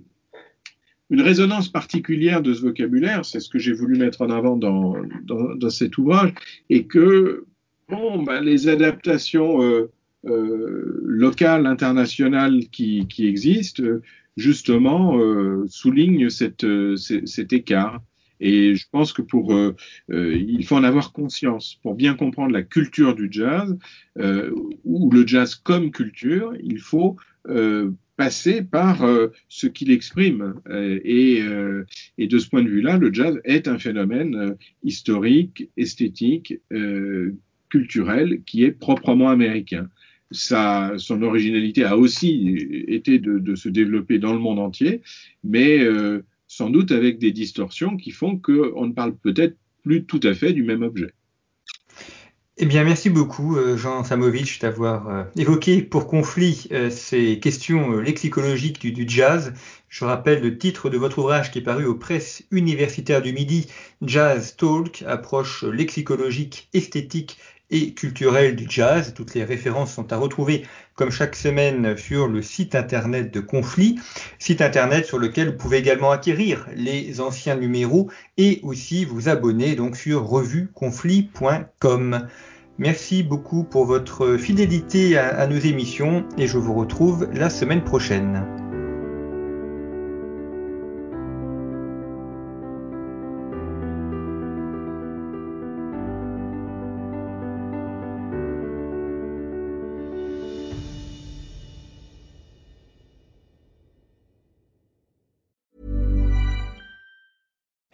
une 1.10 1.20
résonance 1.20 1.68
particulière 1.68 2.42
de 2.42 2.52
ce 2.52 2.62
vocabulaire. 2.62 3.24
C'est 3.24 3.40
ce 3.40 3.48
que 3.48 3.58
j'ai 3.58 3.72
voulu 3.72 3.96
mettre 3.96 4.22
en 4.22 4.30
avant 4.30 4.56
dans, 4.56 4.96
dans, 5.24 5.70
cet 5.70 5.98
ouvrage. 5.98 6.32
Et 6.68 6.86
que, 6.86 7.44
bon, 7.88 8.22
ben, 8.22 8.40
les 8.40 8.68
adaptations 8.68 9.62
euh, 9.62 9.90
euh, 10.26 11.00
local, 11.04 11.66
international 11.66 12.60
qui, 12.72 13.06
qui 13.06 13.26
existe, 13.26 13.82
justement, 14.36 15.18
euh, 15.18 15.64
souligne 15.68 16.28
cette, 16.28 16.66
cet 16.96 17.52
écart. 17.52 18.02
Et 18.40 18.74
je 18.74 18.86
pense 18.90 19.12
que 19.12 19.22
pour, 19.22 19.54
euh, 19.54 19.74
il 20.08 20.64
faut 20.66 20.76
en 20.76 20.84
avoir 20.84 21.12
conscience 21.12 21.78
pour 21.82 21.94
bien 21.94 22.14
comprendre 22.14 22.52
la 22.52 22.62
culture 22.62 23.14
du 23.14 23.28
jazz 23.30 23.76
ou 24.84 25.10
le 25.10 25.26
jazz 25.26 25.54
comme 25.54 25.90
culture. 25.90 26.54
Il 26.62 26.78
faut 26.78 27.16
passer 28.16 28.62
par 28.62 29.06
ce 29.48 29.66
qu'il 29.66 29.90
exprime. 29.90 30.54
Et, 31.04 31.42
et, 32.18 32.26
de 32.26 32.38
ce 32.38 32.48
point 32.48 32.62
de 32.62 32.68
vue-là, 32.68 32.98
le 32.98 33.12
jazz 33.12 33.40
est 33.44 33.68
un 33.68 33.78
phénomène 33.78 34.56
historique, 34.82 35.68
esthétique, 35.76 36.58
culturel 37.68 38.42
qui 38.44 38.64
est 38.64 38.72
proprement 38.72 39.28
américain 39.28 39.88
sa, 40.30 40.94
son 40.98 41.22
originalité 41.22 41.84
a 41.84 41.96
aussi 41.96 42.56
été 42.88 43.18
de, 43.18 43.38
de, 43.38 43.54
se 43.54 43.68
développer 43.68 44.18
dans 44.18 44.32
le 44.32 44.38
monde 44.38 44.58
entier, 44.58 45.02
mais 45.44 45.80
euh, 45.80 46.24
sans 46.56 46.70
doute 46.70 46.90
avec 46.90 47.18
des 47.18 47.32
distorsions 47.32 47.98
qui 47.98 48.12
font 48.12 48.38
qu'on 48.38 48.86
ne 48.86 48.92
parle 48.92 49.14
peut-être 49.14 49.56
plus 49.82 50.06
tout 50.06 50.20
à 50.22 50.32
fait 50.32 50.54
du 50.54 50.62
même 50.62 50.82
objet. 50.82 51.12
Eh 52.56 52.64
bien, 52.64 52.82
merci 52.82 53.10
beaucoup, 53.10 53.58
euh, 53.58 53.76
Jean 53.76 54.02
Samovitch, 54.02 54.60
d'avoir 54.60 55.08
euh, 55.10 55.24
évoqué 55.36 55.82
pour 55.82 56.06
conflit 56.06 56.68
ces 56.90 57.38
questions 57.38 58.00
lexicologiques 58.00 58.80
du, 58.80 59.04
jazz. 59.06 59.52
Je 59.90 60.06
rappelle 60.06 60.42
le 60.42 60.56
titre 60.56 60.88
de 60.88 60.96
votre 60.96 61.18
ouvrage 61.18 61.50
qui 61.50 61.58
est 61.58 61.62
paru 61.62 61.84
aux 61.84 61.94
presses 61.94 62.42
universitaires 62.50 63.20
du 63.20 63.34
Midi, 63.34 63.66
Jazz 64.00 64.56
Talk, 64.56 65.04
approche 65.06 65.62
lexicologique, 65.64 66.70
esthétique 66.72 67.36
et 67.70 67.94
culturel 67.94 68.56
du 68.56 68.66
jazz. 68.68 69.14
Toutes 69.14 69.34
les 69.34 69.44
références 69.44 69.92
sont 69.92 70.12
à 70.12 70.16
retrouver 70.16 70.66
comme 70.94 71.10
chaque 71.10 71.36
semaine 71.36 71.96
sur 71.96 72.28
le 72.28 72.42
site 72.42 72.74
internet 72.74 73.32
de 73.32 73.40
Conflit, 73.40 73.98
site 74.38 74.62
internet 74.62 75.06
sur 75.06 75.18
lequel 75.18 75.50
vous 75.50 75.56
pouvez 75.56 75.78
également 75.78 76.10
acquérir 76.10 76.66
les 76.74 77.20
anciens 77.20 77.56
numéros 77.56 78.10
et 78.38 78.60
aussi 78.62 79.04
vous 79.04 79.28
abonner 79.28 79.74
donc 79.74 79.96
sur 79.96 80.26
revueconflit.com. 80.26 82.28
Merci 82.78 83.22
beaucoup 83.22 83.64
pour 83.64 83.86
votre 83.86 84.36
fidélité 84.36 85.16
à 85.16 85.46
nos 85.46 85.58
émissions 85.58 86.26
et 86.36 86.46
je 86.46 86.58
vous 86.58 86.74
retrouve 86.74 87.26
la 87.32 87.48
semaine 87.48 87.82
prochaine. 87.82 88.65